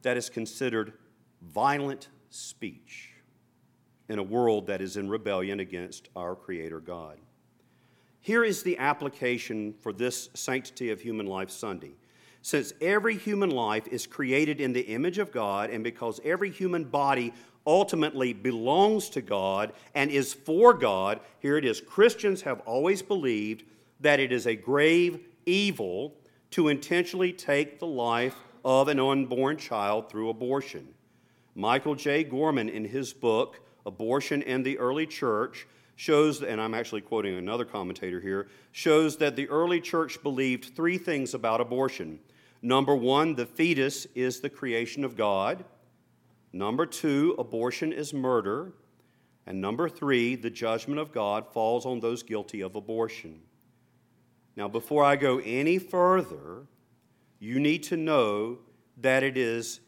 That 0.03 0.17
is 0.17 0.29
considered 0.29 0.93
violent 1.41 2.09
speech 2.29 3.11
in 4.07 4.19
a 4.19 4.23
world 4.23 4.67
that 4.67 4.81
is 4.81 4.97
in 4.97 5.09
rebellion 5.09 5.59
against 5.59 6.09
our 6.15 6.35
Creator 6.35 6.81
God. 6.81 7.17
Here 8.21 8.43
is 8.43 8.61
the 8.63 8.77
application 8.77 9.73
for 9.81 9.93
this 9.93 10.29
Sanctity 10.33 10.91
of 10.91 11.01
Human 11.01 11.25
Life 11.25 11.49
Sunday. 11.49 11.93
Since 12.41 12.73
every 12.79 13.17
human 13.17 13.49
life 13.49 13.87
is 13.87 14.05
created 14.05 14.61
in 14.61 14.73
the 14.73 14.81
image 14.81 15.17
of 15.17 15.31
God, 15.31 15.71
and 15.71 15.83
because 15.83 16.19
every 16.23 16.51
human 16.51 16.83
body 16.83 17.33
ultimately 17.65 18.33
belongs 18.33 19.09
to 19.09 19.21
God 19.21 19.73
and 19.93 20.11
is 20.11 20.33
for 20.33 20.73
God, 20.73 21.19
here 21.39 21.57
it 21.57 21.65
is 21.65 21.81
Christians 21.81 22.41
have 22.43 22.59
always 22.61 23.01
believed 23.01 23.63
that 23.99 24.19
it 24.19 24.31
is 24.31 24.45
a 24.45 24.55
grave 24.55 25.19
evil 25.45 26.13
to 26.51 26.67
intentionally 26.67 27.33
take 27.33 27.79
the 27.79 27.87
life 27.87 28.35
of 28.63 28.87
an 28.87 28.99
unborn 28.99 29.57
child 29.57 30.09
through 30.09 30.29
abortion. 30.29 30.87
Michael 31.55 31.95
J. 31.95 32.23
Gorman, 32.23 32.69
in 32.69 32.85
his 32.85 33.13
book, 33.13 33.59
Abortion 33.85 34.43
and 34.43 34.65
the 34.65 34.77
Early 34.77 35.05
Church, 35.05 35.67
shows, 35.95 36.41
and 36.43 36.59
I'm 36.59 36.73
actually 36.73 37.01
quoting 37.01 37.37
another 37.37 37.65
commentator 37.65 38.19
here, 38.19 38.47
shows 38.71 39.17
that 39.17 39.35
the 39.35 39.47
early 39.49 39.79
church 39.79 40.21
believed 40.21 40.75
three 40.75 40.97
things 40.97 41.33
about 41.33 41.61
abortion. 41.61 42.19
Number 42.61 42.95
one, 42.95 43.35
the 43.35 43.45
fetus 43.45 44.07
is 44.15 44.39
the 44.39 44.49
creation 44.49 45.05
of 45.05 45.15
God. 45.15 45.63
Number 46.55 46.85
two, 46.85 47.35
abortion 47.37 47.91
is 47.91 48.13
murder. 48.13 48.71
And 49.45 49.59
number 49.59 49.89
three, 49.89 50.37
the 50.37 50.49
judgment 50.49 51.01
of 51.01 51.11
God 51.11 51.51
falls 51.51 51.85
on 51.85 51.99
those 51.99 52.23
guilty 52.23 52.61
of 52.61 52.77
abortion. 52.77 53.41
Now, 54.55 54.69
before 54.69 55.03
I 55.03 55.17
go 55.17 55.41
any 55.43 55.79
further, 55.79 56.65
you 57.39 57.59
need 57.59 57.83
to 57.83 57.97
know 57.97 58.59
that 59.01 59.21
it 59.21 59.35
is 59.35 59.81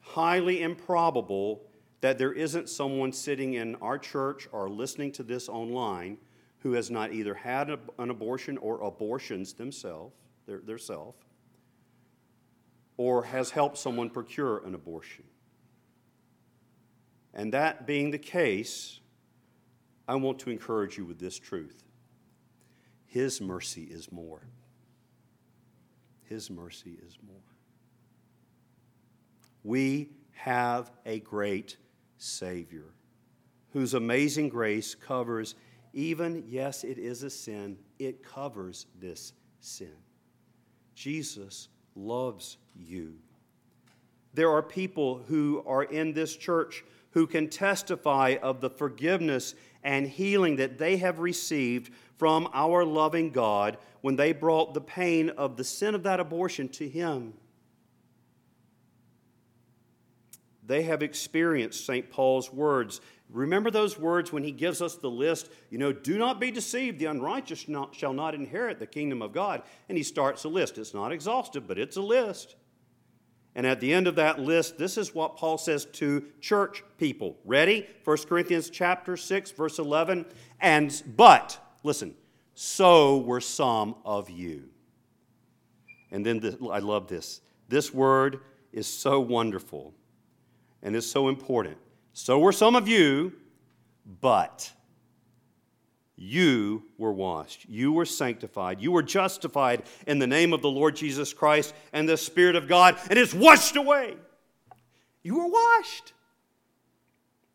highly 0.00 0.60
improbable 0.60 1.62
that 2.02 2.18
there 2.18 2.34
isn't 2.34 2.68
someone 2.68 3.10
sitting 3.10 3.54
in 3.54 3.74
our 3.76 3.96
church 3.96 4.46
or 4.52 4.68
listening 4.68 5.10
to 5.12 5.22
this 5.22 5.48
online 5.48 6.18
who 6.58 6.72
has 6.72 6.90
not 6.90 7.14
either 7.14 7.32
had 7.32 7.70
an 7.70 8.10
abortion 8.10 8.58
or 8.58 8.82
abortions 8.82 9.54
themselves, 9.54 10.14
their, 10.44 10.58
their 10.58 10.76
self, 10.76 11.14
or 12.98 13.24
has 13.24 13.48
helped 13.48 13.78
someone 13.78 14.10
procure 14.10 14.58
an 14.66 14.74
abortion. 14.74 15.24
And 17.34 17.52
that 17.52 17.86
being 17.86 18.10
the 18.10 18.18
case, 18.18 19.00
I 20.06 20.14
want 20.14 20.38
to 20.40 20.50
encourage 20.50 20.96
you 20.96 21.04
with 21.04 21.18
this 21.18 21.38
truth 21.38 21.82
His 23.06 23.40
mercy 23.40 23.84
is 23.84 24.10
more. 24.12 24.42
His 26.22 26.48
mercy 26.48 26.98
is 27.06 27.18
more. 27.26 27.36
We 29.62 30.10
have 30.32 30.90
a 31.04 31.20
great 31.20 31.76
Savior 32.18 32.94
whose 33.72 33.94
amazing 33.94 34.48
grace 34.48 34.94
covers 34.94 35.56
even, 35.92 36.44
yes, 36.48 36.82
it 36.84 36.98
is 36.98 37.22
a 37.22 37.30
sin, 37.30 37.78
it 37.98 38.22
covers 38.22 38.86
this 39.00 39.32
sin. 39.60 39.94
Jesus 40.94 41.68
loves 41.94 42.58
you. 42.74 43.14
There 44.34 44.50
are 44.50 44.62
people 44.62 45.22
who 45.28 45.62
are 45.66 45.84
in 45.84 46.12
this 46.12 46.36
church 46.36 46.84
who 47.14 47.26
can 47.26 47.48
testify 47.48 48.36
of 48.42 48.60
the 48.60 48.68
forgiveness 48.68 49.54
and 49.82 50.06
healing 50.06 50.56
that 50.56 50.78
they 50.78 50.96
have 50.96 51.20
received 51.20 51.90
from 52.16 52.48
our 52.52 52.84
loving 52.84 53.30
God 53.30 53.78
when 54.00 54.16
they 54.16 54.32
brought 54.32 54.74
the 54.74 54.80
pain 54.80 55.30
of 55.30 55.56
the 55.56 55.64
sin 55.64 55.94
of 55.94 56.02
that 56.02 56.20
abortion 56.20 56.68
to 56.68 56.88
Him. 56.88 57.34
They 60.66 60.82
have 60.82 61.02
experienced 61.02 61.86
St. 61.86 62.10
Paul's 62.10 62.52
words. 62.52 63.00
Remember 63.30 63.70
those 63.70 63.98
words 63.98 64.32
when 64.32 64.42
he 64.42 64.52
gives 64.52 64.80
us 64.82 64.96
the 64.96 65.10
list? 65.10 65.50
You 65.70 65.78
know, 65.78 65.92
do 65.92 66.18
not 66.18 66.40
be 66.40 66.50
deceived, 66.50 66.98
the 66.98 67.06
unrighteous 67.06 67.66
shall 67.92 68.12
not 68.12 68.34
inherit 68.34 68.78
the 68.78 68.86
kingdom 68.86 69.22
of 69.22 69.32
God. 69.32 69.62
And 69.88 69.98
he 69.98 70.04
starts 70.04 70.44
a 70.44 70.48
list. 70.48 70.78
It's 70.78 70.94
not 70.94 71.12
exhaustive, 71.12 71.68
but 71.68 71.78
it's 71.78 71.96
a 71.96 72.02
list. 72.02 72.56
And 73.56 73.66
at 73.66 73.80
the 73.80 73.92
end 73.92 74.06
of 74.06 74.16
that 74.16 74.40
list, 74.40 74.78
this 74.78 74.98
is 74.98 75.14
what 75.14 75.36
Paul 75.36 75.58
says 75.58 75.84
to 75.84 76.24
church 76.40 76.82
people. 76.98 77.36
Ready? 77.44 77.86
1 78.04 78.16
Corinthians 78.28 78.68
chapter 78.68 79.16
6 79.16 79.52
verse 79.52 79.78
11. 79.78 80.26
And 80.60 81.02
but, 81.16 81.58
listen, 81.82 82.14
so 82.54 83.18
were 83.18 83.40
some 83.40 83.94
of 84.04 84.28
you. 84.28 84.64
And 86.10 86.24
then 86.24 86.40
the, 86.40 86.58
I 86.72 86.78
love 86.78 87.06
this. 87.08 87.40
This 87.68 87.94
word 87.94 88.40
is 88.72 88.86
so 88.86 89.20
wonderful 89.20 89.94
and 90.82 90.94
is 90.94 91.08
so 91.08 91.28
important. 91.28 91.76
So 92.12 92.38
were 92.38 92.52
some 92.52 92.76
of 92.76 92.86
you, 92.86 93.32
but 94.20 94.70
you 96.16 96.84
were 96.96 97.12
washed. 97.12 97.66
You 97.68 97.92
were 97.92 98.04
sanctified. 98.04 98.80
You 98.80 98.92
were 98.92 99.02
justified 99.02 99.82
in 100.06 100.18
the 100.18 100.26
name 100.26 100.52
of 100.52 100.62
the 100.62 100.70
Lord 100.70 100.94
Jesus 100.94 101.32
Christ 101.32 101.74
and 101.92 102.08
the 102.08 102.16
Spirit 102.16 102.54
of 102.54 102.68
God, 102.68 102.96
and 103.10 103.18
it's 103.18 103.34
washed 103.34 103.76
away. 103.76 104.14
You 105.22 105.38
were 105.38 105.48
washed, 105.48 106.12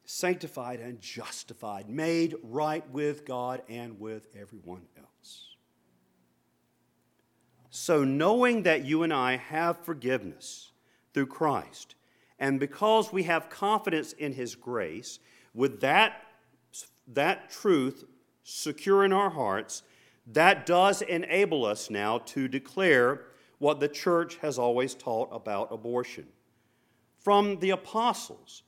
sanctified, 0.04 0.82
and 0.82 1.00
justified, 1.00 1.90
made 1.90 2.36
right 2.44 2.88
with 2.90 3.26
God 3.26 3.62
and 3.70 4.00
with 4.00 4.28
everyone 4.36 4.88
else. 4.98 5.46
So, 7.70 8.04
knowing 8.04 8.64
that 8.64 8.84
you 8.84 9.04
and 9.04 9.14
I 9.14 9.38
have 9.38 9.86
forgiveness 9.86 10.72
through 11.14 11.28
Christ, 11.28 11.96
and 12.40 12.60
because 12.60 13.14
we 13.14 13.24
have 13.24 13.50
confidence 13.50 14.12
in 14.14 14.34
His 14.34 14.56
grace, 14.56 15.20
with 15.54 15.80
that, 15.82 16.24
that 17.08 17.52
truth 17.52 18.04
secure 18.50 19.04
in 19.04 19.14
our 19.14 19.30
hearts, 19.30 19.84
that 20.28 20.66
does 20.66 21.02
enable 21.02 21.66
us 21.66 21.90
now 21.90 22.20
to 22.20 22.48
declare 22.48 23.22
what 23.58 23.80
the 23.80 23.88
church 23.88 24.38
has 24.38 24.58
always 24.58 24.94
taught 24.94 25.30
about 25.32 25.72
abortion. 25.72 26.26
From 27.20 27.60
the 27.60 27.72
apostles 27.72 28.64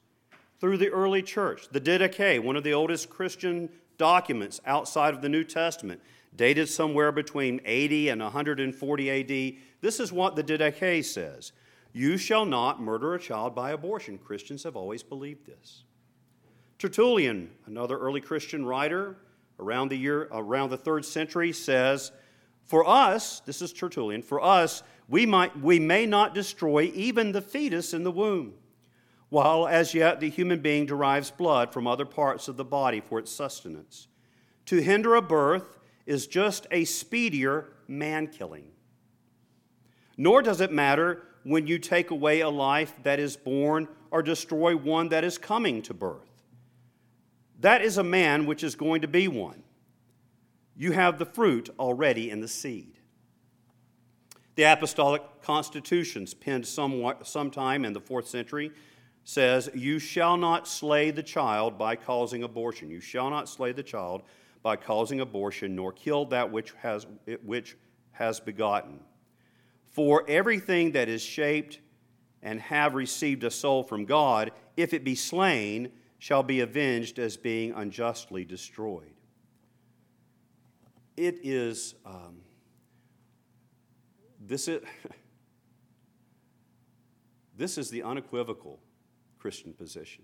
through 0.59 0.77
the 0.77 0.89
early 0.89 1.21
church, 1.21 1.67
the 1.71 1.79
Didache, 1.79 2.43
one 2.43 2.55
of 2.55 2.63
the 2.63 2.73
oldest 2.73 3.09
Christian 3.09 3.69
documents 3.97 4.59
outside 4.65 5.13
of 5.13 5.21
the 5.21 5.29
New 5.29 5.43
Testament, 5.43 6.01
dated 6.35 6.69
somewhere 6.69 7.11
between 7.11 7.61
80 7.65 8.09
and 8.09 8.21
140 8.21 9.11
AD. 9.11 9.57
This 9.81 9.99
is 9.99 10.11
what 10.11 10.35
the 10.35 10.43
Didache 10.43 11.03
says 11.03 11.51
You 11.93 12.17
shall 12.17 12.45
not 12.45 12.81
murder 12.81 13.13
a 13.13 13.19
child 13.19 13.55
by 13.55 13.71
abortion. 13.71 14.17
Christians 14.17 14.63
have 14.63 14.75
always 14.75 15.03
believed 15.03 15.45
this. 15.45 15.83
Tertullian, 16.77 17.51
another 17.67 17.97
early 17.97 18.21
Christian 18.21 18.65
writer, 18.65 19.17
around 19.61 19.89
the 19.89 19.97
year 19.97 20.27
around 20.31 20.69
the 20.69 20.77
third 20.77 21.05
century 21.05 21.53
says, 21.53 22.11
For 22.65 22.87
us, 22.87 23.41
this 23.41 23.61
is 23.61 23.71
Tertullian, 23.71 24.21
for 24.21 24.41
us, 24.41 24.83
we 25.07 25.25
might 25.25 25.59
we 25.59 25.79
may 25.79 26.05
not 26.05 26.33
destroy 26.33 26.91
even 26.93 27.31
the 27.31 27.41
fetus 27.41 27.93
in 27.93 28.03
the 28.03 28.11
womb, 28.11 28.53
while 29.29 29.67
as 29.67 29.93
yet 29.93 30.19
the 30.19 30.29
human 30.29 30.61
being 30.61 30.85
derives 30.85 31.31
blood 31.31 31.73
from 31.73 31.85
other 31.85 32.05
parts 32.05 32.47
of 32.47 32.57
the 32.57 32.65
body 32.65 33.01
for 33.01 33.19
its 33.19 33.31
sustenance. 33.31 34.07
To 34.67 34.81
hinder 34.81 35.15
a 35.15 35.21
birth 35.21 35.77
is 36.05 36.27
just 36.27 36.65
a 36.71 36.85
speedier 36.85 37.73
man 37.87 38.27
killing. 38.27 38.71
Nor 40.17 40.41
does 40.41 40.61
it 40.61 40.71
matter 40.71 41.23
when 41.43 41.67
you 41.67 41.79
take 41.79 42.11
away 42.11 42.41
a 42.41 42.49
life 42.49 42.93
that 43.03 43.19
is 43.19 43.35
born 43.35 43.87
or 44.11 44.21
destroy 44.21 44.75
one 44.75 45.09
that 45.09 45.23
is 45.23 45.37
coming 45.37 45.81
to 45.81 45.93
birth. 45.93 46.30
That 47.61 47.83
is 47.83 47.97
a 47.97 48.03
man 48.03 48.45
which 48.47 48.63
is 48.63 48.75
going 48.75 49.01
to 49.01 49.07
be 49.07 49.27
one. 49.27 49.63
You 50.75 50.93
have 50.93 51.19
the 51.19 51.25
fruit 51.25 51.69
already 51.79 52.29
in 52.29 52.41
the 52.41 52.47
seed. 52.47 52.97
The 54.55 54.63
Apostolic 54.63 55.21
Constitutions, 55.43 56.33
penned 56.33 56.65
somewhat, 56.65 57.25
sometime 57.25 57.85
in 57.85 57.93
the 57.93 58.01
fourth 58.01 58.27
century, 58.27 58.71
says, 59.23 59.69
You 59.75 59.99
shall 59.99 60.37
not 60.37 60.67
slay 60.67 61.11
the 61.11 61.23
child 61.23 61.77
by 61.77 61.95
causing 61.95 62.43
abortion. 62.43 62.89
You 62.89 62.99
shall 62.99 63.29
not 63.29 63.47
slay 63.47 63.71
the 63.71 63.83
child 63.83 64.23
by 64.63 64.75
causing 64.75 65.19
abortion, 65.19 65.75
nor 65.75 65.91
kill 65.91 66.25
that 66.25 66.51
which 66.51 66.73
has, 66.81 67.05
which 67.43 67.77
has 68.11 68.39
begotten. 68.39 68.99
For 69.91 70.25
everything 70.27 70.93
that 70.93 71.09
is 71.09 71.21
shaped 71.21 71.79
and 72.41 72.59
have 72.59 72.95
received 72.95 73.43
a 73.43 73.51
soul 73.51 73.83
from 73.83 74.05
God, 74.05 74.51
if 74.75 74.93
it 74.93 75.03
be 75.03 75.15
slain, 75.15 75.91
shall 76.21 76.43
be 76.43 76.59
avenged 76.59 77.17
as 77.17 77.35
being 77.35 77.71
unjustly 77.71 78.45
destroyed. 78.45 79.15
It 81.17 81.39
is, 81.41 81.95
um, 82.05 82.43
this 84.39 84.67
is, 84.67 84.83
this 87.57 87.79
is 87.79 87.89
the 87.89 88.03
unequivocal 88.03 88.79
Christian 89.39 89.73
position. 89.73 90.23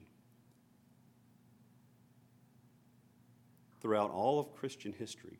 Throughout 3.81 4.12
all 4.12 4.39
of 4.39 4.53
Christian 4.53 4.93
history. 4.93 5.39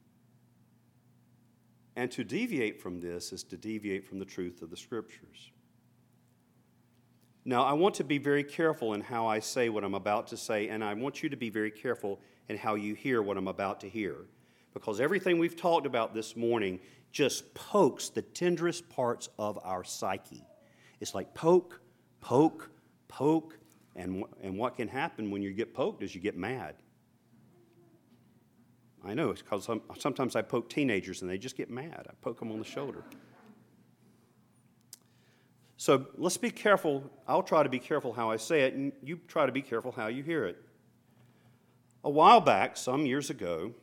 And 1.96 2.10
to 2.10 2.24
deviate 2.24 2.82
from 2.82 3.00
this 3.00 3.32
is 3.32 3.44
to 3.44 3.58
deviate 3.58 4.04
from 4.04 4.18
the 4.18 4.26
truth 4.26 4.64
of 4.64 4.72
the 4.72 4.78
Scriptures. 4.78 5.52
Now, 7.48 7.64
I 7.64 7.72
want 7.72 7.96
to 7.96 8.04
be 8.04 8.18
very 8.18 8.44
careful 8.44 8.94
in 8.94 9.00
how 9.00 9.26
I 9.26 9.40
say 9.40 9.70
what 9.70 9.86
I'm 9.86 9.94
about 9.94 10.28
to 10.28 10.38
say, 10.38 10.68
and 10.68 10.84
I 10.84 10.94
want 10.96 11.24
you 11.24 11.30
to 11.30 11.38
be 11.38 11.50
very 11.50 11.72
careful 11.72 12.20
in 12.50 12.58
how 12.58 12.76
you 12.76 12.94
hear 12.94 13.22
what 13.22 13.38
I'm 13.38 13.48
about 13.48 13.80
to 13.80 13.90
hear. 13.90 14.18
Because 14.74 15.00
everything 15.00 15.40
we've 15.40 15.56
talked 15.56 15.86
about 15.88 16.14
this 16.14 16.36
morning 16.36 16.82
just 17.14 17.54
pokes 17.54 18.10
the 18.10 18.22
tenderest 18.22 18.90
parts 18.90 19.30
of 19.40 19.58
our 19.64 19.86
psyche. 19.86 20.46
It's 21.00 21.16
like 21.16 21.34
poke, 21.34 21.80
poke, 22.20 22.70
poke, 23.08 23.58
and, 23.96 24.26
and 24.44 24.58
what 24.58 24.76
can 24.76 24.90
happen 24.90 25.32
when 25.32 25.42
you 25.42 25.54
get 25.54 25.74
poked 25.74 26.04
is 26.04 26.14
you 26.14 26.20
get 26.20 26.36
mad. 26.36 26.76
I 29.06 29.14
know, 29.14 29.30
it's 29.30 29.42
because 29.42 29.70
sometimes 29.98 30.36
I 30.36 30.42
poke 30.42 30.70
teenagers 30.70 31.22
and 31.22 31.32
they 31.32 31.38
just 31.38 31.56
get 31.56 31.70
mad. 31.70 32.08
I 32.10 32.14
poke 32.22 32.40
them 32.40 32.52
on 32.52 32.60
the 32.60 32.66
shoulder. 32.66 33.06
So 35.78 36.08
let's 36.18 36.38
be 36.38 36.50
careful. 36.50 37.04
I'll 37.28 37.44
try 37.44 37.62
to 37.62 37.70
be 37.70 37.80
careful 37.80 38.12
how 38.12 38.32
I 38.32 38.38
say 38.38 38.62
it, 38.62 38.74
and 38.74 38.92
you 39.04 39.20
try 39.28 39.46
to 39.46 39.52
be 39.52 39.62
careful 39.62 39.92
how 39.92 40.08
you 40.08 40.24
hear 40.24 40.46
it. 40.46 40.58
A 42.04 42.10
while 42.10 42.42
back, 42.42 42.76
some 42.78 43.06
years 43.06 43.30
ago, 43.30 43.74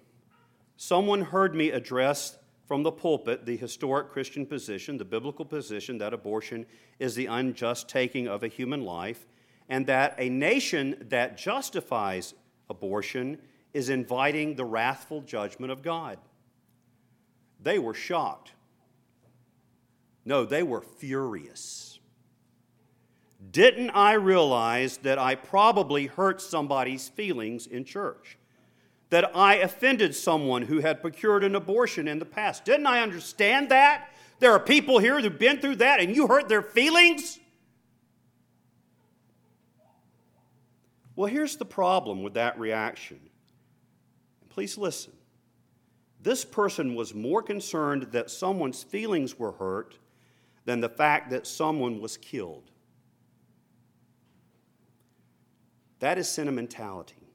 someone 0.77 1.23
heard 1.23 1.55
me 1.55 1.71
address 1.71 2.37
from 2.67 2.83
the 2.83 2.91
pulpit 2.91 3.47
the 3.47 3.57
historic 3.57 4.11
Christian 4.11 4.45
position, 4.45 4.99
the 4.99 5.05
biblical 5.05 5.45
position 5.45 5.99
that 5.99 6.13
abortion 6.13 6.67
is 6.99 7.15
the 7.15 7.27
unjust 7.27 7.89
taking 7.89 8.27
of 8.27 8.43
a 8.43 8.49
human 8.49 8.85
life, 8.85 9.27
and 9.69 9.87
that 9.87 10.17
a 10.19 10.29
nation 10.29 10.97
that 11.11 11.39
justifies 11.39 12.35
abortion 12.69 13.39
is 13.73 13.89
inviting 13.89 14.57
the 14.57 14.65
wrathful 14.65 15.21
judgment 15.21 15.71
of 15.71 15.83
God. 15.83 16.19
They 17.61 17.79
were 17.79 17.95
shocked. 17.95 18.54
No, 20.25 20.45
they 20.45 20.63
were 20.63 20.81
furious. 20.81 21.99
Didn't 23.51 23.91
I 23.91 24.15
realize 24.15 24.97
that 24.99 25.19
I 25.19 25.35
probably 25.35 26.07
hurt 26.07 26.41
somebody's 26.41 27.09
feelings 27.09 27.67
in 27.67 27.85
church? 27.85 28.39
That 29.11 29.37
I 29.37 29.57
offended 29.57 30.15
someone 30.15 30.63
who 30.63 30.81
had 30.81 31.01
procured 31.01 31.45
an 31.45 31.55
abortion 31.55 32.09
in 32.09 32.19
the 32.19 32.25
past? 32.25 32.65
Didn't 32.65 32.87
I 32.87 33.01
understand 33.01 33.69
that? 33.69 34.11
There 34.41 34.53
are 34.53 34.61
people 34.61 34.99
here 34.99 35.21
who've 35.21 35.39
been 35.39 35.61
through 35.61 35.77
that 35.77 36.01
and 36.01 36.17
you 36.17 36.27
hurt 36.27 36.49
their 36.49 36.63
feelings? 36.63 37.39
Well, 41.17 41.29
here's 41.31 41.57
the 41.57 41.65
problem 41.65 42.23
with 42.23 42.35
that 42.35 42.59
reaction. 42.59 43.21
Please 44.49 44.77
listen. 44.77 45.13
This 46.21 46.45
person 46.45 46.95
was 46.95 47.15
more 47.15 47.43
concerned 47.43 48.09
that 48.13 48.31
someone's 48.31 48.83
feelings 48.83 49.39
were 49.39 49.53
hurt 49.53 49.99
than 50.65 50.81
the 50.81 50.89
fact 50.89 51.31
that 51.31 51.47
someone 51.47 52.01
was 52.01 52.17
killed. 52.17 52.71
That 56.01 56.19
is 56.19 56.29
sentimentality. 56.29 57.29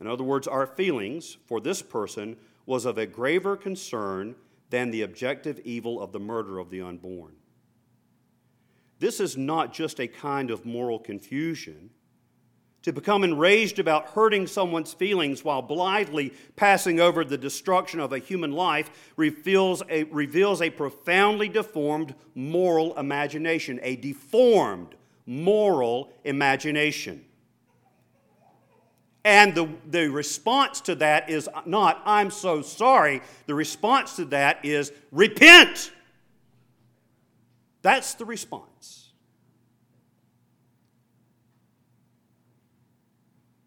In 0.00 0.06
other 0.06 0.24
words, 0.24 0.48
our 0.48 0.66
feelings 0.66 1.36
for 1.46 1.60
this 1.60 1.82
person 1.82 2.36
was 2.66 2.84
of 2.84 2.98
a 2.98 3.06
graver 3.06 3.56
concern 3.56 4.34
than 4.70 4.90
the 4.90 5.02
objective 5.02 5.60
evil 5.64 6.00
of 6.00 6.12
the 6.12 6.20
murder 6.20 6.58
of 6.58 6.70
the 6.70 6.80
unborn. 6.80 7.34
This 8.98 9.20
is 9.20 9.36
not 9.36 9.72
just 9.72 10.00
a 10.00 10.06
kind 10.06 10.50
of 10.50 10.64
moral 10.64 10.98
confusion 10.98 11.90
to 12.82 12.92
become 12.92 13.24
enraged 13.24 13.78
about 13.78 14.10
hurting 14.10 14.46
someone's 14.46 14.92
feelings 14.92 15.44
while 15.44 15.60
blithely 15.60 16.32
passing 16.56 16.98
over 16.98 17.24
the 17.24 17.36
destruction 17.36 18.00
of 18.00 18.12
a 18.12 18.18
human 18.18 18.52
life 18.52 18.90
reveals 19.16 19.82
a, 19.90 20.04
reveals 20.04 20.62
a 20.62 20.70
profoundly 20.70 21.48
deformed 21.48 22.14
moral 22.34 22.96
imagination, 22.98 23.78
a 23.82 23.96
deformed 23.96 24.94
moral 25.26 26.10
imagination. 26.24 27.24
And 29.24 29.54
the, 29.54 29.68
the 29.86 30.08
response 30.08 30.80
to 30.82 30.94
that 30.96 31.28
is 31.28 31.48
not, 31.66 32.02
I'm 32.06 32.30
so 32.30 32.62
sorry. 32.62 33.20
The 33.46 33.54
response 33.54 34.16
to 34.16 34.24
that 34.26 34.64
is, 34.64 34.92
repent. 35.12 35.92
That's 37.82 38.14
the 38.14 38.24
response. 38.24 39.09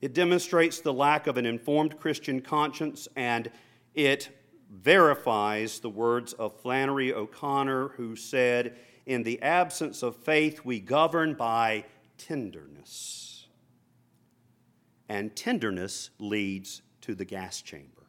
It 0.03 0.11
demonstrates 0.11 0.81
the 0.81 0.91
lack 0.91 1.27
of 1.27 1.37
an 1.37 1.45
informed 1.45 1.97
Christian 1.97 2.41
conscience 2.41 3.07
and 3.15 3.49
it 3.93 4.37
verifies 4.69 5.79
the 5.79 5.89
words 5.89 6.33
of 6.33 6.59
Flannery 6.59 7.13
O'Connor, 7.13 7.87
who 7.95 8.17
said, 8.17 8.75
In 9.05 9.23
the 9.23 9.41
absence 9.41 10.03
of 10.03 10.17
faith, 10.17 10.65
we 10.65 10.81
govern 10.81 11.35
by 11.35 11.85
tenderness. 12.17 13.47
And 15.07 15.33
tenderness 15.37 16.09
leads 16.19 16.81
to 16.99 17.15
the 17.15 17.23
gas 17.23 17.61
chamber. 17.61 18.03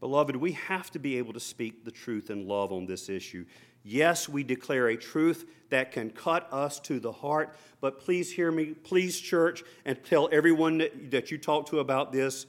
Beloved, 0.00 0.34
we 0.34 0.50
have 0.52 0.90
to 0.90 0.98
be 0.98 1.16
able 1.16 1.34
to 1.34 1.38
speak 1.38 1.84
the 1.84 1.92
truth 1.92 2.28
in 2.28 2.48
love 2.48 2.72
on 2.72 2.86
this 2.86 3.08
issue. 3.08 3.44
Yes, 3.82 4.28
we 4.28 4.42
declare 4.42 4.88
a 4.88 4.96
truth 4.96 5.46
that 5.70 5.92
can 5.92 6.10
cut 6.10 6.52
us 6.52 6.80
to 6.80 7.00
the 7.00 7.12
heart, 7.12 7.56
but 7.80 8.00
please 8.00 8.30
hear 8.32 8.50
me, 8.50 8.74
please, 8.74 9.18
church, 9.18 9.62
and 9.84 10.02
tell 10.04 10.28
everyone 10.32 10.78
that, 10.78 11.10
that 11.10 11.30
you 11.30 11.38
talk 11.38 11.66
to 11.66 11.78
about 11.78 12.12
this. 12.12 12.46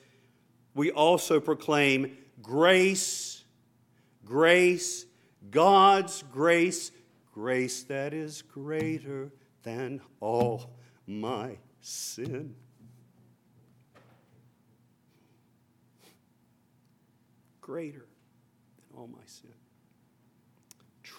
We 0.74 0.92
also 0.92 1.40
proclaim 1.40 2.18
grace, 2.42 3.44
grace, 4.26 5.06
God's 5.50 6.24
grace, 6.32 6.92
grace 7.34 7.84
that 7.84 8.14
is 8.14 8.42
greater 8.42 9.32
than 9.64 10.02
all 10.20 10.72
my 11.06 11.58
sin. 11.82 12.56
greater 17.72 18.06
than 18.76 19.00
all 19.00 19.08
my 19.08 19.24
sin. 19.26 19.61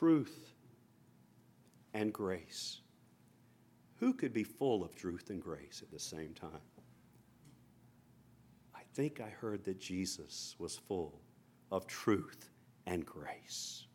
Truth 0.02 0.50
and 1.94 2.12
grace. 2.12 2.80
Who 4.00 4.12
could 4.12 4.32
be 4.32 4.42
full 4.42 4.82
of 4.82 4.96
truth 4.96 5.30
and 5.30 5.40
grace 5.40 5.80
at 5.80 5.92
the 5.92 6.00
same 6.00 6.34
time? 6.34 6.66
I 8.74 8.80
think 8.94 9.20
I 9.20 9.28
heard 9.28 9.62
that 9.62 9.78
Jesus 9.78 10.56
was 10.58 10.76
full 10.76 11.20
of 11.70 11.86
truth 11.86 12.50
and 12.84 13.06
grace. 13.06 13.86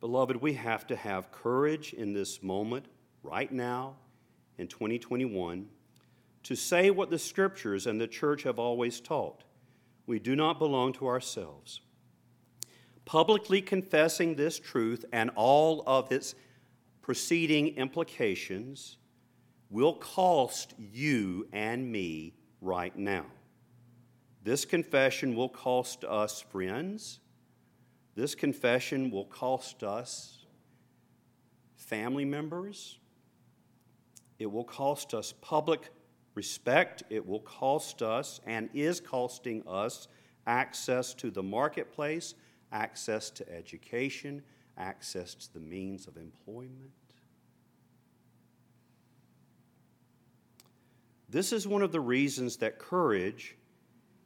Beloved, 0.00 0.34
we 0.34 0.54
have 0.54 0.84
to 0.88 0.96
have 0.96 1.30
courage 1.30 1.92
in 1.92 2.12
this 2.12 2.42
moment, 2.42 2.86
right 3.22 3.52
now, 3.52 3.94
in 4.58 4.66
2021, 4.66 5.68
to 6.42 6.56
say 6.56 6.90
what 6.90 7.08
the 7.08 7.20
scriptures 7.20 7.86
and 7.86 8.00
the 8.00 8.08
church 8.08 8.42
have 8.42 8.58
always 8.58 8.98
taught 8.98 9.44
we 10.06 10.18
do 10.18 10.34
not 10.34 10.58
belong 10.58 10.92
to 10.94 11.06
ourselves. 11.06 11.82
Publicly 13.04 13.60
confessing 13.60 14.34
this 14.34 14.58
truth 14.58 15.04
and 15.12 15.30
all 15.34 15.82
of 15.86 16.10
its 16.10 16.34
preceding 17.02 17.76
implications 17.76 18.96
will 19.70 19.94
cost 19.94 20.74
you 20.78 21.46
and 21.52 21.90
me 21.90 22.34
right 22.60 22.96
now. 22.96 23.26
This 24.42 24.64
confession 24.64 25.34
will 25.34 25.48
cost 25.48 26.04
us 26.04 26.40
friends. 26.40 27.20
This 28.14 28.34
confession 28.34 29.10
will 29.10 29.24
cost 29.24 29.82
us 29.82 30.44
family 31.76 32.24
members. 32.24 32.98
It 34.38 34.50
will 34.50 34.64
cost 34.64 35.14
us 35.14 35.32
public 35.40 35.90
respect, 36.34 37.04
it 37.10 37.24
will 37.24 37.40
cost 37.40 38.02
us 38.02 38.40
and 38.46 38.68
is 38.74 39.00
costing 39.00 39.62
us 39.68 40.08
access 40.46 41.14
to 41.14 41.30
the 41.30 41.42
marketplace, 41.42 42.34
access 42.74 43.30
to 43.30 43.50
education, 43.50 44.42
access 44.76 45.34
to 45.34 45.54
the 45.54 45.60
means 45.60 46.06
of 46.06 46.16
employment. 46.18 46.90
This 51.30 51.52
is 51.52 51.66
one 51.66 51.82
of 51.82 51.92
the 51.92 52.00
reasons 52.00 52.58
that 52.58 52.78
courage 52.78 53.56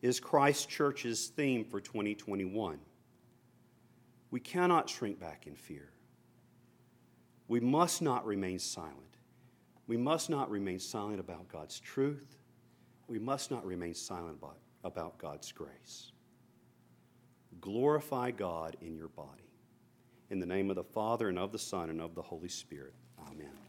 is 0.02 0.18
Christ 0.18 0.68
Church's 0.68 1.28
theme 1.28 1.64
for 1.64 1.80
2021. 1.80 2.78
We 4.30 4.40
cannot 4.40 4.88
shrink 4.88 5.20
back 5.20 5.46
in 5.46 5.54
fear. 5.54 5.90
We 7.46 7.60
must 7.60 8.02
not 8.02 8.26
remain 8.26 8.58
silent. 8.58 8.94
We 9.86 9.96
must 9.96 10.28
not 10.28 10.50
remain 10.50 10.78
silent 10.78 11.18
about 11.18 11.48
God's 11.48 11.80
truth. 11.80 12.36
We 13.06 13.18
must 13.18 13.50
not 13.50 13.64
remain 13.64 13.94
silent 13.94 14.36
about, 14.38 14.58
about 14.84 15.16
God's 15.16 15.50
grace. 15.50 16.12
Glorify 17.60 18.30
God 18.30 18.76
in 18.80 18.96
your 18.96 19.08
body. 19.08 19.50
In 20.30 20.38
the 20.38 20.46
name 20.46 20.70
of 20.70 20.76
the 20.76 20.84
Father, 20.84 21.28
and 21.28 21.38
of 21.38 21.52
the 21.52 21.58
Son, 21.58 21.90
and 21.90 22.00
of 22.00 22.14
the 22.14 22.22
Holy 22.22 22.48
Spirit. 22.48 22.94
Amen. 23.30 23.67